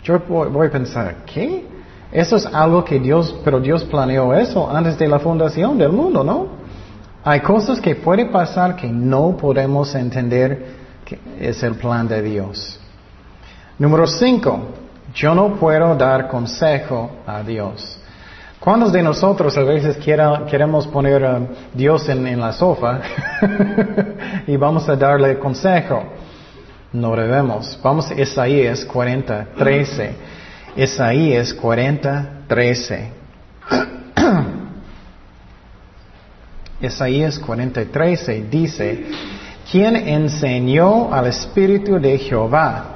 Yo 0.04 0.20
voy 0.20 0.68
a 0.68 0.72
pensar, 0.72 1.18
¿qué? 1.26 1.66
Eso 2.12 2.36
es 2.36 2.46
algo 2.48 2.84
que 2.84 3.00
Dios, 3.00 3.36
pero 3.44 3.60
Dios 3.60 3.84
planeó 3.84 4.34
eso 4.34 4.70
antes 4.70 4.98
de 4.98 5.08
la 5.08 5.20
fundación 5.20 5.78
del 5.78 5.92
mundo, 5.92 6.24
¿no? 6.24 6.48
Hay 7.24 7.40
cosas 7.42 7.80
que 7.80 7.96
pueden 7.96 8.32
pasar 8.32 8.76
que 8.76 8.88
no 8.88 9.38
podemos 9.38 9.94
entender 9.94 10.66
que 11.06 11.20
es 11.40 11.62
el 11.62 11.76
plan 11.76 12.08
de 12.08 12.22
Dios. 12.22 12.80
Número 13.78 14.08
cinco, 14.08 14.60
yo 15.14 15.36
no 15.36 15.56
puedo 15.56 15.96
dar 15.96 16.28
consejo 16.28 17.12
a 17.26 17.44
Dios. 17.44 18.00
¿Cuántos 18.60 18.94
de 18.94 19.04
nosotros 19.04 19.58
a 19.58 19.64
veces 19.64 19.98
queremos 19.98 20.88
poner 20.88 21.26
a 21.26 21.42
Dios 21.74 22.08
en, 22.08 22.40
la 22.40 22.54
sofá 22.54 23.02
y 24.48 24.56
vamos 24.56 24.88
a 24.88 24.96
darle 24.96 25.38
consejo? 25.38 26.04
No 26.94 27.16
debemos. 27.16 27.78
Vamos 27.84 28.10
a 28.10 28.14
Isaías 28.14 28.86
40, 28.86 29.48
13. 29.58 30.16
Isaías 30.78 31.54
40, 31.54 32.30
13. 32.48 33.12
Isaías 36.82 37.40
40, 37.40 37.86
13 37.86 38.46
dice, 38.50 39.06
¿quién 39.70 39.96
enseñó 39.96 41.14
al 41.14 41.28
Espíritu 41.28 42.00
de 42.00 42.18
Jehová 42.18 42.93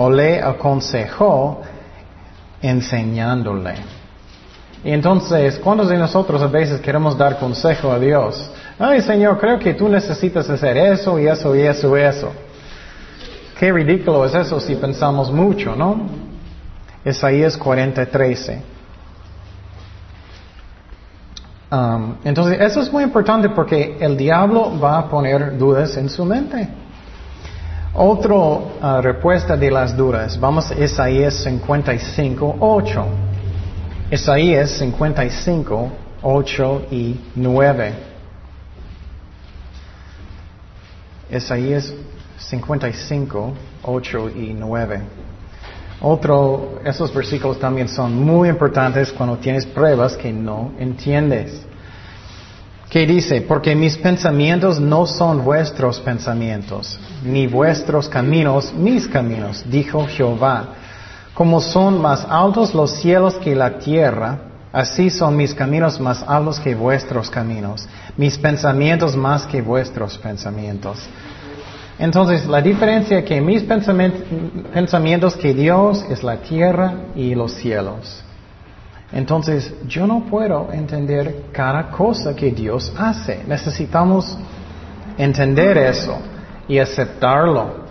o 0.00 0.08
le 0.08 0.40
aconsejó 0.40 1.60
enseñándole? 2.62 3.74
Y 4.84 4.92
entonces, 4.92 5.58
¿cuántos 5.58 5.88
de 5.88 5.98
nosotros 5.98 6.40
a 6.40 6.46
veces 6.46 6.80
queremos 6.80 7.18
dar 7.18 7.36
consejo 7.40 7.90
a 7.90 7.98
Dios? 7.98 8.48
Ay, 8.78 9.02
Señor, 9.02 9.38
creo 9.38 9.58
que 9.58 9.74
tú 9.74 9.88
necesitas 9.88 10.48
hacer 10.48 10.76
eso 10.76 11.18
y 11.18 11.26
eso 11.26 11.56
y 11.56 11.62
eso 11.62 11.98
y 11.98 12.00
eso. 12.00 12.32
Qué 13.58 13.72
ridículo 13.72 14.24
es 14.24 14.34
eso 14.36 14.60
si 14.60 14.76
pensamos 14.76 15.32
mucho, 15.32 15.74
¿no? 15.74 16.02
Isaías 17.04 17.56
40, 17.56 18.06
13. 18.06 18.62
Um, 21.72 22.14
entonces, 22.22 22.60
eso 22.60 22.80
es 22.82 22.92
muy 22.92 23.02
importante 23.02 23.48
porque 23.48 23.96
el 23.98 24.16
diablo 24.16 24.78
va 24.78 24.98
a 24.98 25.08
poner 25.08 25.58
dudas 25.58 25.96
en 25.96 26.08
su 26.08 26.24
mente. 26.24 26.68
Otra 28.00 28.32
uh, 28.36 29.02
respuesta 29.02 29.56
de 29.56 29.72
las 29.72 29.96
dudas, 29.96 30.38
vamos 30.38 30.70
a 30.70 30.74
Isaías 30.84 31.34
55, 31.34 32.58
8. 32.60 33.06
Isaías 34.12 34.70
55, 34.70 35.90
8 36.22 36.82
y 36.92 37.20
9. 37.34 37.92
Isaías 41.32 41.92
55, 42.36 43.52
8 43.82 44.30
y 44.30 44.54
9. 44.54 45.00
Otro, 46.00 46.80
esos 46.84 47.12
versículos 47.12 47.58
también 47.58 47.88
son 47.88 48.14
muy 48.14 48.48
importantes 48.48 49.10
cuando 49.10 49.38
tienes 49.38 49.66
pruebas 49.66 50.16
que 50.16 50.32
no 50.32 50.70
entiendes. 50.78 51.66
¿Qué 52.90 53.06
dice? 53.06 53.42
Porque 53.42 53.74
mis 53.74 53.98
pensamientos 53.98 54.80
no 54.80 55.06
son 55.06 55.44
vuestros 55.44 56.00
pensamientos, 56.00 56.98
ni 57.22 57.46
vuestros 57.46 58.08
caminos 58.08 58.72
mis 58.72 59.06
caminos, 59.06 59.62
dijo 59.68 60.06
Jehová. 60.06 60.68
Como 61.34 61.60
son 61.60 62.00
más 62.00 62.26
altos 62.28 62.74
los 62.74 62.92
cielos 62.92 63.34
que 63.34 63.54
la 63.54 63.78
tierra, 63.78 64.38
así 64.72 65.10
son 65.10 65.36
mis 65.36 65.54
caminos 65.54 66.00
más 66.00 66.24
altos 66.26 66.58
que 66.60 66.74
vuestros 66.74 67.28
caminos, 67.28 67.86
mis 68.16 68.38
pensamientos 68.38 69.14
más 69.14 69.46
que 69.46 69.60
vuestros 69.60 70.16
pensamientos. 70.16 70.98
Entonces, 71.98 72.46
la 72.46 72.62
diferencia 72.62 73.22
que 73.22 73.40
mis 73.42 73.64
pensamientos 73.64 75.36
que 75.36 75.52
Dios 75.52 76.06
es 76.08 76.22
la 76.22 76.38
tierra 76.38 76.94
y 77.14 77.34
los 77.34 77.52
cielos. 77.52 78.24
Entonces, 79.12 79.72
yo 79.86 80.06
no 80.06 80.24
puedo 80.26 80.70
entender 80.72 81.46
cada 81.52 81.90
cosa 81.90 82.36
que 82.36 82.50
Dios 82.50 82.92
hace. 82.96 83.42
Necesitamos 83.46 84.36
entender 85.16 85.78
eso 85.78 86.18
y 86.68 86.78
aceptarlo. 86.78 87.88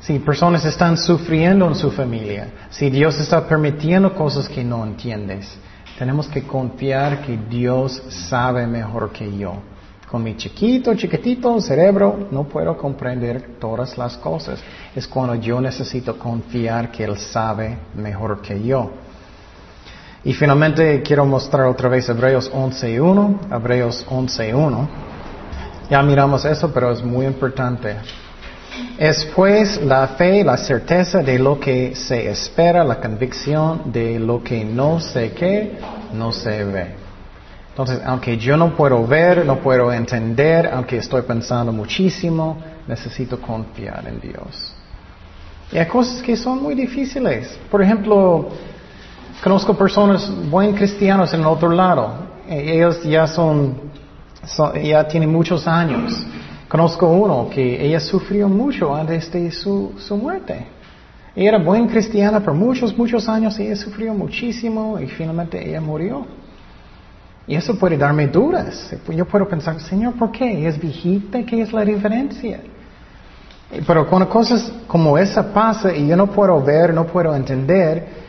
Si 0.00 0.18
personas 0.18 0.64
están 0.64 0.96
sufriendo 0.96 1.66
en 1.66 1.74
su 1.74 1.90
familia, 1.90 2.48
si 2.70 2.90
Dios 2.90 3.18
está 3.20 3.46
permitiendo 3.46 4.14
cosas 4.14 4.48
que 4.48 4.64
no 4.64 4.84
entiendes, 4.84 5.56
tenemos 5.98 6.26
que 6.28 6.42
confiar 6.42 7.22
que 7.22 7.38
Dios 7.48 8.02
sabe 8.08 8.66
mejor 8.66 9.12
que 9.12 9.36
yo. 9.36 9.54
Con 10.10 10.22
mi 10.22 10.36
chiquito, 10.36 10.94
chiquitito 10.94 11.60
cerebro 11.60 12.28
no 12.30 12.44
puedo 12.44 12.76
comprender 12.76 13.56
todas 13.58 13.96
las 13.98 14.16
cosas. 14.16 14.62
Es 14.94 15.06
cuando 15.06 15.34
yo 15.34 15.60
necesito 15.60 16.18
confiar 16.18 16.90
que 16.90 17.04
Él 17.04 17.18
sabe 17.18 17.78
mejor 17.94 18.40
que 18.40 18.62
yo. 18.62 18.90
Y 20.24 20.32
finalmente 20.32 21.02
quiero 21.02 21.26
mostrar 21.26 21.66
otra 21.66 21.90
vez 21.90 22.08
Hebreos 22.08 22.50
11.1. 22.50 23.54
Hebreos 23.54 24.06
11.1. 24.08 24.88
Ya 25.90 26.02
miramos 26.02 26.46
eso, 26.46 26.72
pero 26.72 26.90
es 26.90 27.02
muy 27.02 27.26
importante. 27.26 27.96
Es 28.96 29.26
pues 29.36 29.82
la 29.82 30.08
fe, 30.08 30.42
la 30.42 30.56
certeza 30.56 31.22
de 31.22 31.38
lo 31.38 31.60
que 31.60 31.94
se 31.94 32.30
espera, 32.30 32.82
la 32.82 33.00
convicción 33.00 33.92
de 33.92 34.18
lo 34.18 34.42
que 34.42 34.64
no 34.64 34.98
sé 34.98 35.32
qué, 35.32 35.78
no 36.14 36.32
se 36.32 36.64
ve. 36.64 36.94
Entonces, 37.68 38.00
aunque 38.06 38.38
yo 38.38 38.56
no 38.56 38.74
puedo 38.74 39.06
ver, 39.06 39.44
no 39.44 39.58
puedo 39.58 39.92
entender, 39.92 40.70
aunque 40.72 40.96
estoy 40.96 41.22
pensando 41.22 41.70
muchísimo, 41.70 42.56
necesito 42.88 43.38
confiar 43.40 44.06
en 44.08 44.20
Dios. 44.20 44.72
Y 45.70 45.76
hay 45.76 45.86
cosas 45.86 46.22
que 46.22 46.34
son 46.34 46.62
muy 46.62 46.74
difíciles. 46.74 47.58
Por 47.70 47.82
ejemplo, 47.82 48.48
conozco 49.44 49.74
personas 49.74 50.32
buen 50.50 50.72
cristianos 50.74 51.34
en 51.34 51.40
el 51.40 51.46
otro 51.46 51.68
lado. 51.68 52.14
Ellos 52.48 53.02
ya 53.02 53.26
son 53.26 53.74
ya 54.82 55.06
tienen 55.06 55.30
muchos 55.30 55.68
años. 55.68 56.26
Conozco 56.66 57.06
uno 57.08 57.50
que 57.50 57.86
ella 57.86 58.00
sufrió 58.00 58.48
mucho 58.48 58.94
antes 58.94 59.30
de 59.30 59.50
su, 59.50 59.92
su 59.98 60.16
muerte. 60.16 60.66
Ella 61.36 61.50
era 61.50 61.58
buena 61.58 61.86
cristiana 61.88 62.40
por 62.40 62.54
muchos, 62.54 62.96
muchos 62.96 63.28
años 63.28 63.58
ella 63.58 63.76
sufrió 63.76 64.14
muchísimo 64.14 64.98
y 64.98 65.08
finalmente 65.08 65.68
ella 65.68 65.80
murió. 65.82 66.26
Y 67.46 67.54
eso 67.54 67.78
puede 67.78 67.98
darme 67.98 68.26
dudas. 68.28 68.96
Yo 69.14 69.26
puedo 69.26 69.46
pensar, 69.46 69.78
Señor, 69.78 70.14
¿por 70.14 70.32
qué? 70.32 70.66
¿Es 70.66 70.80
viejita? 70.80 71.44
¿Qué 71.44 71.60
es 71.60 71.70
la 71.70 71.84
diferencia? 71.84 72.60
Pero 73.86 74.06
cuando 74.06 74.26
cosas 74.26 74.72
como 74.86 75.18
esa 75.18 75.52
pasa 75.52 75.94
y 75.94 76.06
yo 76.06 76.16
no 76.16 76.28
puedo 76.28 76.62
ver, 76.62 76.94
no 76.94 77.04
puedo 77.06 77.36
entender, 77.36 78.23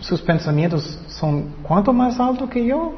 sus 0.00 0.20
pensamientos 0.20 0.98
son 1.08 1.56
¿cuánto 1.62 1.92
más 1.92 2.18
alto 2.20 2.48
que 2.48 2.64
yo? 2.64 2.94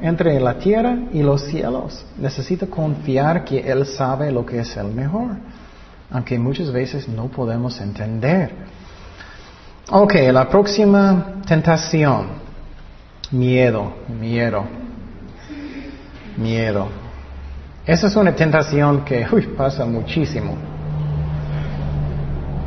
Entre 0.00 0.38
la 0.40 0.58
tierra 0.58 0.98
y 1.12 1.22
los 1.22 1.42
cielos. 1.42 2.04
Necesito 2.18 2.68
confiar 2.68 3.44
que 3.44 3.60
Él 3.60 3.86
sabe 3.86 4.30
lo 4.30 4.44
que 4.44 4.58
es 4.58 4.76
el 4.76 4.88
mejor. 4.88 5.30
Aunque 6.10 6.38
muchas 6.38 6.70
veces 6.70 7.08
no 7.08 7.26
podemos 7.28 7.80
entender. 7.80 8.52
Ok, 9.90 10.14
la 10.32 10.48
próxima 10.48 11.40
tentación. 11.46 12.28
Miedo, 13.30 13.92
miedo, 14.20 14.64
miedo. 16.36 16.88
Esa 17.86 18.08
es 18.08 18.16
una 18.16 18.34
tentación 18.34 19.04
que 19.04 19.26
pasa 19.56 19.84
muchísimo. 19.84 20.75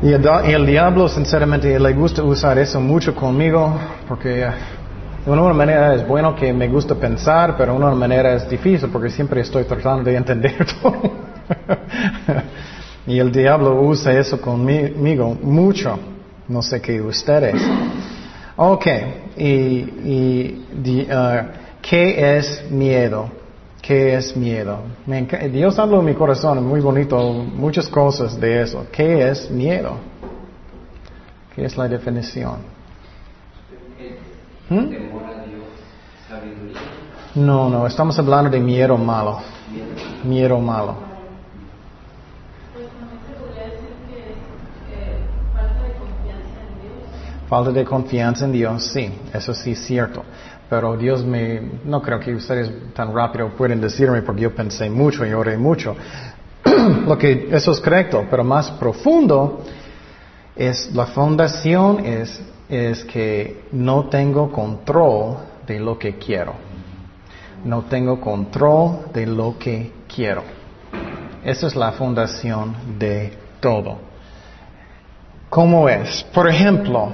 Y 0.02 0.14
el, 0.14 0.66
diablo, 0.66 1.10
sinceramente, 1.10 1.78
le 1.78 1.94
gusta 1.94 2.24
usar 2.24 2.58
eso 2.58 2.80
mucho 2.80 3.14
conmigo, 3.14 3.78
porque 4.08 4.48
de 5.26 5.32
una 5.32 5.54
manera 5.54 5.94
es 5.94 6.08
bueno 6.08 6.34
que 6.34 6.54
me 6.54 6.70
gusta 6.70 6.96
pensar, 6.96 7.58
pero 7.58 7.74
de 7.74 7.80
una 7.80 7.94
manera 7.94 8.34
es 8.34 8.50
difícil, 8.50 8.90
porque 8.90 9.10
siempre 9.10 9.42
estoy 9.42 9.66
tratando 9.66 10.10
de 10.10 10.16
entender 10.16 10.66
todo. 10.82 11.02
y 13.08 13.20
el 13.20 13.30
diablo 13.30 13.82
usa 13.82 14.14
eso 14.14 14.40
conmigo 14.40 15.38
mucho. 15.42 16.00
No 16.48 16.62
sé 16.62 16.82
qué 16.82 17.02
ustedes. 17.02 17.62
Ok, 18.56 18.88
y, 19.36 20.64
uh, 21.12 21.44
¿qué 21.82 22.38
es 22.38 22.72
miedo? 22.72 23.39
¿Qué 23.82 24.16
es 24.16 24.36
miedo? 24.36 24.82
Dios 25.52 25.80
habla 25.80 25.98
en 26.00 26.06
mi 26.06 26.14
corazón, 26.14 26.66
muy 26.66 26.82
bonito, 26.82 27.18
muchas 27.34 27.88
cosas 27.88 28.40
de 28.40 28.62
eso. 28.62 28.86
¿Qué 28.92 29.30
es 29.30 29.50
miedo? 29.50 29.98
¿Qué 31.56 31.66
es 31.66 31.78
la 31.78 31.88
definición? 31.88 32.58
¿Hmm? 34.70 35.10
No, 37.36 37.70
no, 37.70 37.88
estamos 37.88 38.18
hablando 38.20 38.50
de 38.50 38.60
miedo 38.60 38.98
malo. 38.98 39.40
Miedo 40.24 40.60
malo. 40.60 41.10
Falta 47.50 47.72
de 47.72 47.84
confianza 47.84 48.46
en 48.46 48.52
Dios, 48.52 48.92
sí, 48.94 49.12
eso 49.34 49.56
sí 49.56 49.72
es 49.72 49.80
cierto. 49.84 50.24
Pero 50.70 50.96
Dios 50.96 51.26
me, 51.26 51.62
no 51.86 52.02
creo 52.02 52.20
que 52.20 52.36
ustedes 52.36 52.94
tan 52.94 53.14
rápido 53.14 53.50
pueden 53.50 53.82
decirme 53.82 54.22
porque 54.22 54.42
yo 54.42 54.54
pensé 54.54 54.90
mucho 54.90 55.26
y 55.26 55.34
oré 55.34 55.58
mucho. 55.58 55.96
Lo 57.08 57.18
que 57.18 57.50
eso 57.52 57.72
es 57.72 57.80
correcto, 57.80 58.26
pero 58.30 58.44
más 58.44 58.70
profundo 58.72 59.64
es 60.56 60.94
la 60.94 61.08
fundación 61.08 62.06
es, 62.06 62.40
es 62.68 63.04
que 63.06 63.64
no 63.72 64.10
tengo 64.10 64.52
control 64.52 65.38
de 65.66 65.80
lo 65.80 65.98
que 65.98 66.18
quiero. 66.18 66.54
No 67.64 67.84
tengo 67.84 68.20
control 68.20 69.12
de 69.14 69.26
lo 69.26 69.58
que 69.58 69.92
quiero. 70.14 70.44
Esa 71.44 71.68
es 71.68 71.76
la 71.76 71.94
fundación 71.94 72.76
de 73.00 73.38
todo. 73.62 73.98
¿Cómo 75.50 75.88
es? 75.88 76.24
Por 76.34 76.50
ejemplo, 76.50 77.10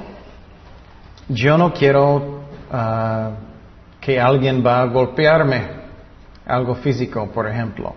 yo 1.30 1.58
no 1.58 1.72
quiero 1.74 2.35
ah, 2.75 3.31
que 3.99 4.19
alguien 4.19 4.63
va 4.65 4.81
a 4.81 4.85
golpearme, 4.85 5.61
algo 6.45 6.75
físico, 6.75 7.27
por 7.33 7.47
ejemplo. 7.47 7.95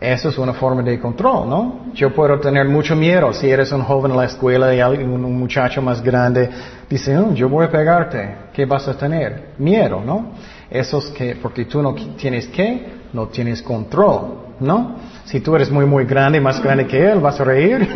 Eso 0.00 0.28
es 0.28 0.38
una 0.38 0.52
forma 0.52 0.82
de 0.82 1.00
control, 1.00 1.48
¿no? 1.48 1.80
Yo 1.92 2.14
puedo 2.14 2.38
tener 2.38 2.68
mucho 2.68 2.94
miedo. 2.94 3.32
Si 3.32 3.50
eres 3.50 3.72
un 3.72 3.82
joven 3.82 4.12
en 4.12 4.16
la 4.16 4.26
escuela 4.26 4.72
y 4.72 4.80
un 4.80 5.38
muchacho 5.38 5.82
más 5.82 6.00
grande 6.00 6.48
dice, 6.88 7.18
oh, 7.18 7.34
yo 7.34 7.48
voy 7.48 7.66
a 7.66 7.70
pegarte, 7.70 8.36
¿qué 8.52 8.64
vas 8.64 8.86
a 8.86 8.96
tener? 8.96 9.54
Miedo, 9.58 10.00
¿no? 10.04 10.34
Eso 10.70 10.98
es 10.98 11.06
que, 11.06 11.36
porque 11.36 11.64
tú 11.64 11.82
no 11.82 11.94
tienes 11.94 12.46
que, 12.48 12.98
no 13.12 13.28
tienes 13.28 13.62
control, 13.62 14.56
¿no? 14.60 14.96
Si 15.24 15.40
tú 15.40 15.54
eres 15.56 15.70
muy, 15.70 15.86
muy 15.86 16.04
grande, 16.04 16.40
más 16.40 16.62
grande 16.62 16.86
que 16.86 17.10
él, 17.10 17.20
vas 17.20 17.40
a 17.40 17.44
reír 17.44 17.88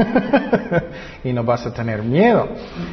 y 1.24 1.32
no 1.32 1.44
vas 1.44 1.66
a 1.66 1.72
tener 1.72 2.02
miedo. 2.02 2.48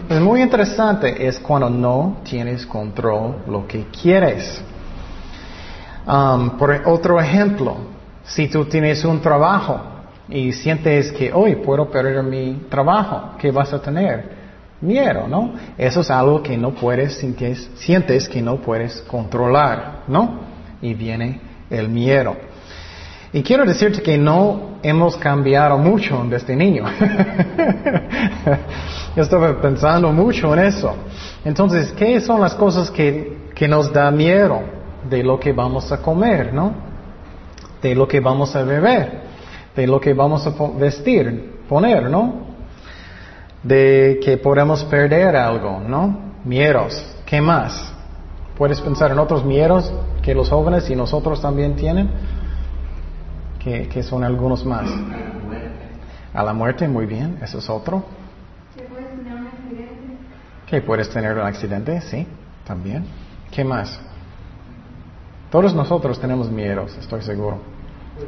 Es 0.10 0.20
muy 0.20 0.42
interesante, 0.42 1.26
es 1.28 1.40
cuando 1.40 1.70
no 1.70 2.18
tienes 2.24 2.66
control 2.66 3.38
lo 3.48 3.68
que 3.68 3.86
quieres. 3.86 4.62
Um, 6.06 6.58
por 6.58 6.72
otro 6.86 7.20
ejemplo, 7.20 7.78
si 8.24 8.48
tú 8.48 8.66
tienes 8.66 9.06
un 9.06 9.22
trabajo 9.22 9.80
y 10.28 10.52
sientes 10.52 11.12
que 11.12 11.32
hoy 11.32 11.56
puedo 11.58 11.90
perder 11.90 12.22
mi 12.24 12.66
trabajo, 12.70 13.36
¿qué 13.38 13.52
vas 13.52 13.72
a 13.74 13.82
tener? 13.82 14.39
Miedo, 14.82 15.28
¿no? 15.28 15.54
Eso 15.78 16.02
es 16.02 16.10
algo 16.10 16.42
que 16.42 16.58
no 16.58 16.72
puedes, 16.72 17.16
sientes, 17.16 17.70
sientes 17.76 18.30
que 18.30 18.42
no 18.42 18.58
puedes 18.58 19.02
controlar, 19.02 20.04
¿no? 20.08 20.40
Y 20.82 20.94
viene 20.94 21.42
el 21.70 21.90
miedo. 21.90 22.36
Y 23.34 23.44
quiero 23.44 23.66
decirte 23.66 24.02
que 24.02 24.18
no 24.18 24.80
hemos 24.82 25.18
cambiado 25.18 25.78
mucho 25.78 26.26
desde 26.30 26.56
niño. 26.56 26.86
Yo 29.16 29.24
estaba 29.24 29.62
pensando 29.62 30.12
mucho 30.12 30.54
en 30.54 30.62
eso. 30.62 30.96
Entonces, 31.46 31.92
¿qué 31.92 32.20
son 32.22 32.42
las 32.42 32.56
cosas 32.56 32.90
que, 32.90 33.50
que 33.54 33.68
nos 33.68 33.94
da 33.94 34.10
miedo 34.10 34.62
de 35.10 35.24
lo 35.24 35.40
que 35.40 35.52
vamos 35.54 35.92
a 35.92 36.02
comer, 36.02 36.54
no? 36.54 36.74
De 37.82 37.94
lo 37.94 38.08
que 38.08 38.20
vamos 38.20 38.56
a 38.56 38.64
beber, 38.64 39.22
de 39.76 39.86
lo 39.86 40.00
que 40.00 40.14
vamos 40.14 40.48
a 40.48 40.54
vestir, 40.80 41.60
poner, 41.68 42.10
¿no? 42.10 42.49
De 43.64 44.20
que 44.24 44.38
podemos 44.38 44.84
perder 44.86 45.36
algo, 45.36 45.82
¿no? 45.88 46.18
Miedos. 46.46 47.06
¿Qué 47.26 47.42
más? 47.42 47.94
¿Puedes 48.58 48.82
pensar 48.82 49.12
en 49.12 49.20
otros 49.20 49.46
miedos 49.46 49.92
que 50.22 50.34
los 50.34 50.50
jóvenes 50.50 50.90
y 50.90 50.96
nosotros 50.96 51.42
también 51.42 51.76
tienen? 51.76 52.10
que, 53.60 54.02
son 54.04 54.24
algunos 54.24 54.66
más. 54.66 54.90
A 56.34 56.44
la 56.44 56.54
muerte, 56.54 56.88
muy 56.88 57.06
bien, 57.06 57.38
eso 57.42 57.58
es 57.60 57.70
otro. 57.70 58.04
¿Que 58.76 58.84
puedes 60.82 61.10
tener 61.10 61.34
un 61.34 61.46
accidente? 61.46 62.00
Sí, 62.02 62.26
también. 62.66 63.06
¿Qué 63.52 63.64
más? 63.64 64.02
Todos 65.52 65.74
nosotros 65.74 66.20
tenemos 66.20 66.52
miedos, 66.52 66.96
estoy 66.98 67.24
seguro. 67.24 67.60
Pues 68.16 68.28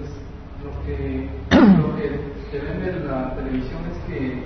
lo 0.63 0.71
que, 0.85 1.29
lo 1.77 1.95
que 1.95 2.19
se 2.49 2.59
ve 2.59 2.89
en 2.89 3.07
la 3.07 3.35
televisión 3.35 3.81
es 3.91 3.97
que, 4.07 4.43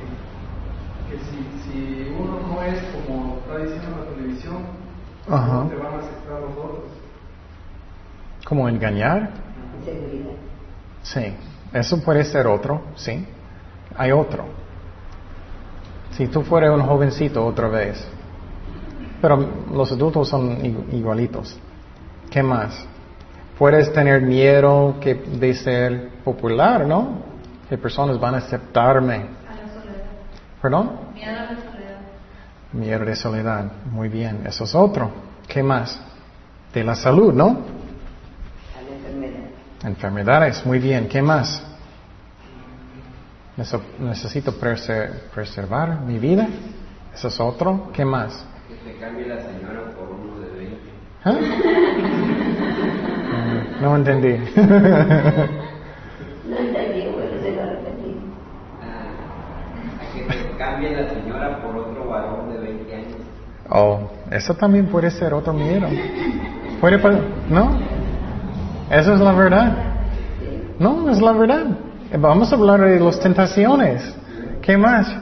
que 1.16 1.24
si, 1.26 1.72
si, 1.72 2.16
uno 2.20 2.40
no 2.48 2.62
es 2.64 2.82
como 2.94 3.38
está 3.40 3.58
diciendo 3.58 3.98
la 4.00 4.16
televisión, 4.16 4.58
Ajá. 5.30 5.68
te 5.70 5.76
van 5.76 5.94
a 5.94 5.98
aceptar 5.98 6.42
los 6.42 6.52
otros. 6.52 6.92
¿Cómo 8.46 8.70
engañar? 8.70 9.32
Sí, 11.02 11.34
eso 11.74 12.02
puede 12.04 12.24
ser 12.24 12.48
otro, 12.48 12.82
sí. 12.96 13.26
Hay 13.98 14.12
otro. 14.12 14.46
Si 16.12 16.28
tú 16.28 16.44
fueras 16.44 16.72
un 16.72 16.82
jovencito 16.82 17.46
otra 17.46 17.68
vez. 17.68 18.06
Pero 19.22 19.38
los 19.74 19.92
adultos 19.92 20.30
son 20.30 20.86
igualitos. 20.92 21.58
¿Qué 22.30 22.44
más? 22.44 22.86
Puedes 23.58 23.92
tener 23.94 24.22
miedo 24.22 24.98
que 25.00 25.16
de 25.16 25.54
ser 25.54 26.10
popular, 26.24 26.86
¿no? 26.86 27.24
Que 27.70 27.78
personas 27.78 28.20
van 28.20 28.36
a 28.36 28.38
aceptarme. 28.40 29.16
A 29.16 29.56
la 29.56 29.74
soledad. 29.74 30.06
¿Perdón? 30.62 31.05
Miedo 31.16 31.32
a 31.32 31.44
la 31.44 31.56
soledad. 31.56 32.00
Miedo 32.74 33.06
de 33.06 33.16
soledad. 33.16 33.72
Muy 33.92 34.10
bien, 34.10 34.42
eso 34.46 34.66
es 34.66 34.76
otro. 34.76 35.12
¿Qué 35.48 35.64
más? 35.64 36.00
De 36.74 36.84
la 36.84 36.96
salud, 36.96 37.34
¿no? 37.34 37.58
Enfermedades, 39.84 40.66
muy 40.66 40.80
bien. 40.80 41.08
¿Qué 41.08 41.22
más? 41.22 41.64
Necesito 44.00 44.54
preservar 44.60 46.02
mi 46.02 46.20
vida. 46.20 46.48
Eso 47.14 47.30
es 47.30 47.40
otro. 47.40 47.92
¿Qué 47.94 48.04
más? 48.04 48.46
Que 48.68 48.76
te 48.92 49.00
cambie 49.00 49.28
la 49.28 49.42
señora 49.42 49.92
por 49.98 50.10
uno 50.10 50.40
de 50.40 50.50
20. 50.50 50.78
¿Ah? 51.24 51.38
No 53.82 53.96
entendí, 53.98 54.30
bueno, 54.56 54.72
se 57.44 57.52
lo 57.52 57.66
repetí. 57.66 58.16
Ah, 58.82 59.12
que 60.14 60.22
te 60.24 60.58
cambie 60.58 60.96
la 60.96 61.10
señora 61.10 61.62
por 61.62 61.76
otro 61.76 62.08
varón 62.08 62.54
de 62.54 62.60
20 62.60 62.96
años. 62.96 63.18
Oh, 63.78 64.00
eso 64.32 64.54
también 64.54 64.86
puede 64.86 65.12
ser 65.12 65.34
otro 65.34 65.52
miedo. 65.52 65.88
¿Puede, 66.80 66.98
¿No? 67.50 67.78
Esa 68.90 69.14
es 69.16 69.20
la 69.20 69.34
verdad. 69.34 69.78
No, 70.80 71.10
es 71.10 71.22
la 71.22 71.34
verdad. 71.34 71.66
Vamos 72.18 72.52
a 72.52 72.56
hablar 72.56 72.82
de 72.82 73.00
las 73.00 73.20
tentaciones. 73.20 74.16
¿Qué 74.62 74.78
más? 74.78 75.14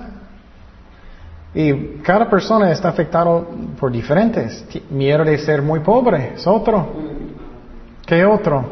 Y 1.55 1.73
cada 2.03 2.29
persona 2.29 2.71
está 2.71 2.89
afectado 2.89 3.47
por 3.79 3.91
diferentes. 3.91 4.65
Miedo 4.89 5.23
de 5.23 5.37
ser 5.39 5.61
muy 5.61 5.79
pobre 5.79 6.33
es 6.35 6.45
otro. 6.45 6.93
¿Qué 8.05 8.23
otro? 8.23 8.65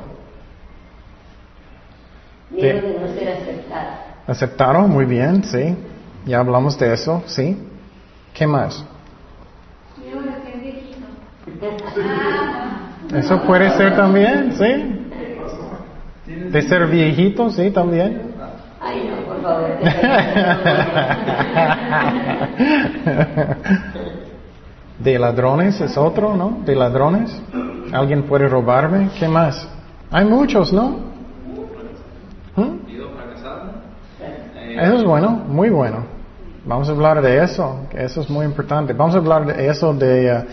Miedo 2.51 2.81
de 2.81 2.99
no 2.99 3.07
ser 3.07 3.29
aceptado. 3.29 3.89
Aceptaron, 4.27 4.89
muy 4.91 5.05
bien, 5.05 5.43
sí. 5.43 5.75
Ya 6.25 6.39
hablamos 6.39 6.77
de 6.77 6.93
eso, 6.93 7.23
sí. 7.25 7.57
¿Qué 8.33 8.45
más? 8.45 8.85
Miedo 9.97 10.21
de 10.21 10.31
ser 10.31 10.59
viejito. 10.59 11.07
Eso 13.13 13.41
puede 13.43 13.69
ser 13.71 13.95
también, 13.95 14.53
sí. 14.53 14.97
De 16.49 16.61
ser 16.63 16.87
viejito, 16.87 17.49
sí, 17.49 17.71
también. 17.71 18.31
Ay, 18.79 19.09
no, 19.09 19.17
por 19.25 19.41
favor. 19.41 19.69
De 24.99 25.17
ladrones 25.17 25.81
es 25.81 25.97
otro, 25.97 26.35
¿no? 26.35 26.59
De 26.63 26.75
ladrones. 26.75 27.41
¿Alguien 27.91 28.21
puede 28.23 28.47
robarme? 28.47 29.09
¿Qué 29.19 29.27
más? 29.27 29.67
Hay 30.11 30.25
muchos, 30.25 30.71
¿no? 30.71 30.99
¿Mm? 32.55 32.79
Eso 34.79 34.95
es 34.95 35.03
bueno, 35.03 35.31
muy 35.47 35.69
bueno. 35.69 36.05
Vamos 36.65 36.87
a 36.87 36.91
hablar 36.91 37.21
de 37.21 37.43
eso, 37.43 37.81
eso 37.91 38.21
es 38.21 38.29
muy 38.29 38.45
importante. 38.45 38.93
Vamos 38.93 39.15
a 39.15 39.17
hablar 39.17 39.45
de 39.47 39.67
eso 39.67 39.93
de 39.93 40.31
uh, 40.31 40.45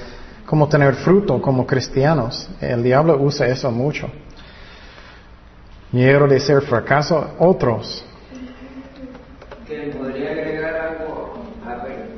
cómo 0.48 0.66
tener 0.66 0.94
fruto 0.94 1.42
como 1.42 1.66
cristianos. 1.66 2.48
El 2.58 2.82
diablo 2.82 3.18
usa 3.20 3.46
eso 3.48 3.70
mucho. 3.70 4.10
Miedo 5.92 6.26
de 6.26 6.40
ser 6.40 6.62
fracaso, 6.62 7.34
otros. 7.38 8.02
Que 9.66 9.94
podría 9.94 10.30
agregar 10.30 10.74
algo, 10.74 11.34
a 11.66 11.74
ver, 11.84 12.08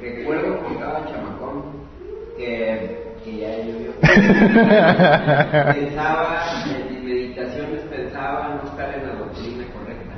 recuerdo 0.00 0.58
cuando 0.58 0.80
estaba 0.80 1.06
chamacón 1.06 1.62
que, 2.36 3.14
que 3.24 3.36
ya 3.36 3.56
llovió. 3.58 3.92
pensaba, 5.74 6.44
en 6.66 6.92
mis 6.92 7.04
meditaciones 7.04 7.82
pensaba 7.82 8.60
no 8.60 8.68
estar 8.68 8.94
en 8.98 9.06
la 9.06 9.14
doctrina 9.14 9.64
correcta. 9.72 10.14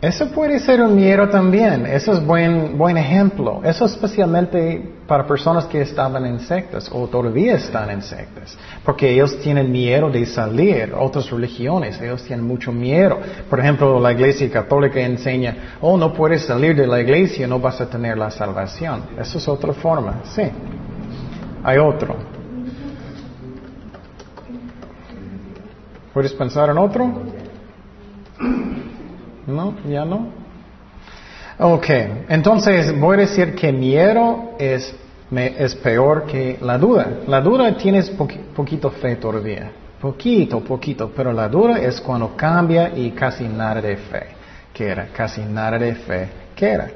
Eso 0.00 0.30
puede 0.30 0.58
ser 0.60 0.80
un 0.80 0.96
miedo 0.96 1.28
también. 1.28 1.84
Eso 1.84 2.12
es 2.12 2.24
buen, 2.24 2.78
buen 2.78 2.96
ejemplo. 2.96 3.60
Eso 3.62 3.84
especialmente 3.84 4.94
para 5.06 5.26
personas 5.26 5.66
que 5.66 5.82
estaban 5.82 6.24
en 6.24 6.40
sectas 6.40 6.90
o 6.90 7.06
todavía 7.06 7.56
están 7.56 7.90
en 7.90 8.00
sectas. 8.00 8.56
Porque 8.82 9.10
ellos 9.10 9.38
tienen 9.40 9.70
miedo 9.70 10.08
de 10.08 10.24
salir. 10.24 10.94
Otras 10.98 11.28
religiones, 11.30 12.00
ellos 12.00 12.22
tienen 12.24 12.46
mucho 12.46 12.72
miedo. 12.72 13.18
Por 13.50 13.60
ejemplo, 13.60 14.00
la 14.00 14.12
iglesia 14.12 14.50
católica 14.50 15.00
enseña, 15.00 15.76
oh, 15.82 15.98
no 15.98 16.14
puedes 16.14 16.46
salir 16.46 16.74
de 16.74 16.86
la 16.86 16.98
iglesia, 16.98 17.46
no 17.46 17.60
vas 17.60 17.78
a 17.82 17.90
tener 17.90 18.16
la 18.16 18.30
salvación. 18.30 19.02
Eso 19.18 19.36
es 19.36 19.46
otra 19.48 19.74
forma. 19.74 20.22
Sí. 20.24 20.44
Hay 21.62 21.76
otro. 21.76 22.16
¿Puedes 26.14 26.32
pensar 26.32 26.70
en 26.70 26.78
otro? 26.78 27.12
No, 29.46 29.74
ya 29.88 30.04
no. 30.04 30.28
Ok, 31.58 31.88
entonces 32.28 32.98
voy 32.98 33.16
a 33.16 33.20
decir 33.20 33.54
que 33.54 33.70
miedo 33.70 34.52
es, 34.58 34.94
es 35.30 35.74
peor 35.74 36.24
que 36.24 36.58
la 36.62 36.78
duda. 36.78 37.06
La 37.26 37.40
duda 37.40 37.76
tienes 37.76 38.10
poquito 38.10 38.90
fe 38.90 39.16
todavía. 39.16 39.70
Poquito, 40.00 40.60
poquito, 40.60 41.12
pero 41.14 41.32
la 41.32 41.48
duda 41.48 41.78
es 41.78 42.00
cuando 42.00 42.34
cambia 42.34 42.90
y 42.96 43.10
casi 43.10 43.44
nada 43.44 43.82
de 43.82 43.96
fe 43.98 44.26
queda, 44.72 45.08
casi 45.14 45.42
nada 45.42 45.78
de 45.78 45.94
fe 45.94 46.28
queda. 46.56 46.88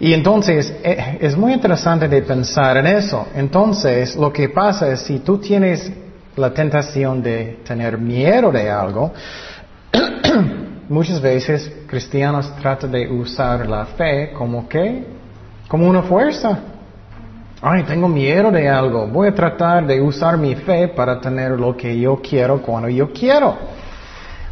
Y 0.00 0.14
entonces 0.14 0.74
eh, 0.82 1.18
es 1.20 1.36
muy 1.36 1.52
interesante 1.52 2.08
de 2.08 2.22
pensar 2.22 2.78
en 2.78 2.86
eso. 2.86 3.28
Entonces 3.34 4.16
lo 4.16 4.32
que 4.32 4.48
pasa 4.48 4.88
es 4.88 5.00
si 5.02 5.18
tú 5.18 5.36
tienes 5.36 5.92
la 6.36 6.54
tentación 6.54 7.22
de 7.22 7.58
tener 7.62 7.98
miedo 7.98 8.50
de 8.50 8.70
algo, 8.70 9.12
muchas 10.92 11.20
veces 11.22 11.72
cristianos 11.86 12.54
tratan 12.60 12.92
de 12.92 13.10
usar 13.10 13.66
la 13.66 13.86
fe 13.86 14.32
como 14.32 14.68
que, 14.68 15.06
como 15.66 15.88
una 15.88 16.02
fuerza. 16.02 16.58
Ay, 17.62 17.84
tengo 17.84 18.08
miedo 18.08 18.50
de 18.50 18.68
algo. 18.68 19.06
Voy 19.06 19.28
a 19.28 19.34
tratar 19.34 19.86
de 19.86 20.00
usar 20.02 20.36
mi 20.36 20.54
fe 20.54 20.88
para 20.88 21.18
tener 21.18 21.52
lo 21.52 21.74
que 21.76 21.98
yo 21.98 22.20
quiero 22.20 22.60
cuando 22.60 22.88
yo 22.90 23.10
quiero. 23.10 23.56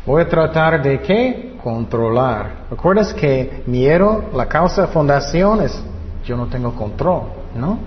Voy 0.06 0.22
a 0.22 0.28
tratar 0.28 0.82
de 0.82 1.00
qué? 1.00 1.56
Controlar. 1.62 2.66
¿Recuerdas 2.70 3.12
que 3.12 3.62
miedo, 3.66 4.30
la 4.32 4.46
causa 4.46 4.82
de 4.82 4.88
fundación 4.88 5.60
es 5.60 5.78
yo 6.24 6.36
no 6.36 6.46
tengo 6.46 6.74
control, 6.74 7.24
¿no? 7.54 7.78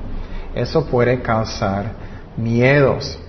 Eso 0.54 0.86
puede 0.86 1.22
causar 1.22 1.86
miedos. 2.38 3.20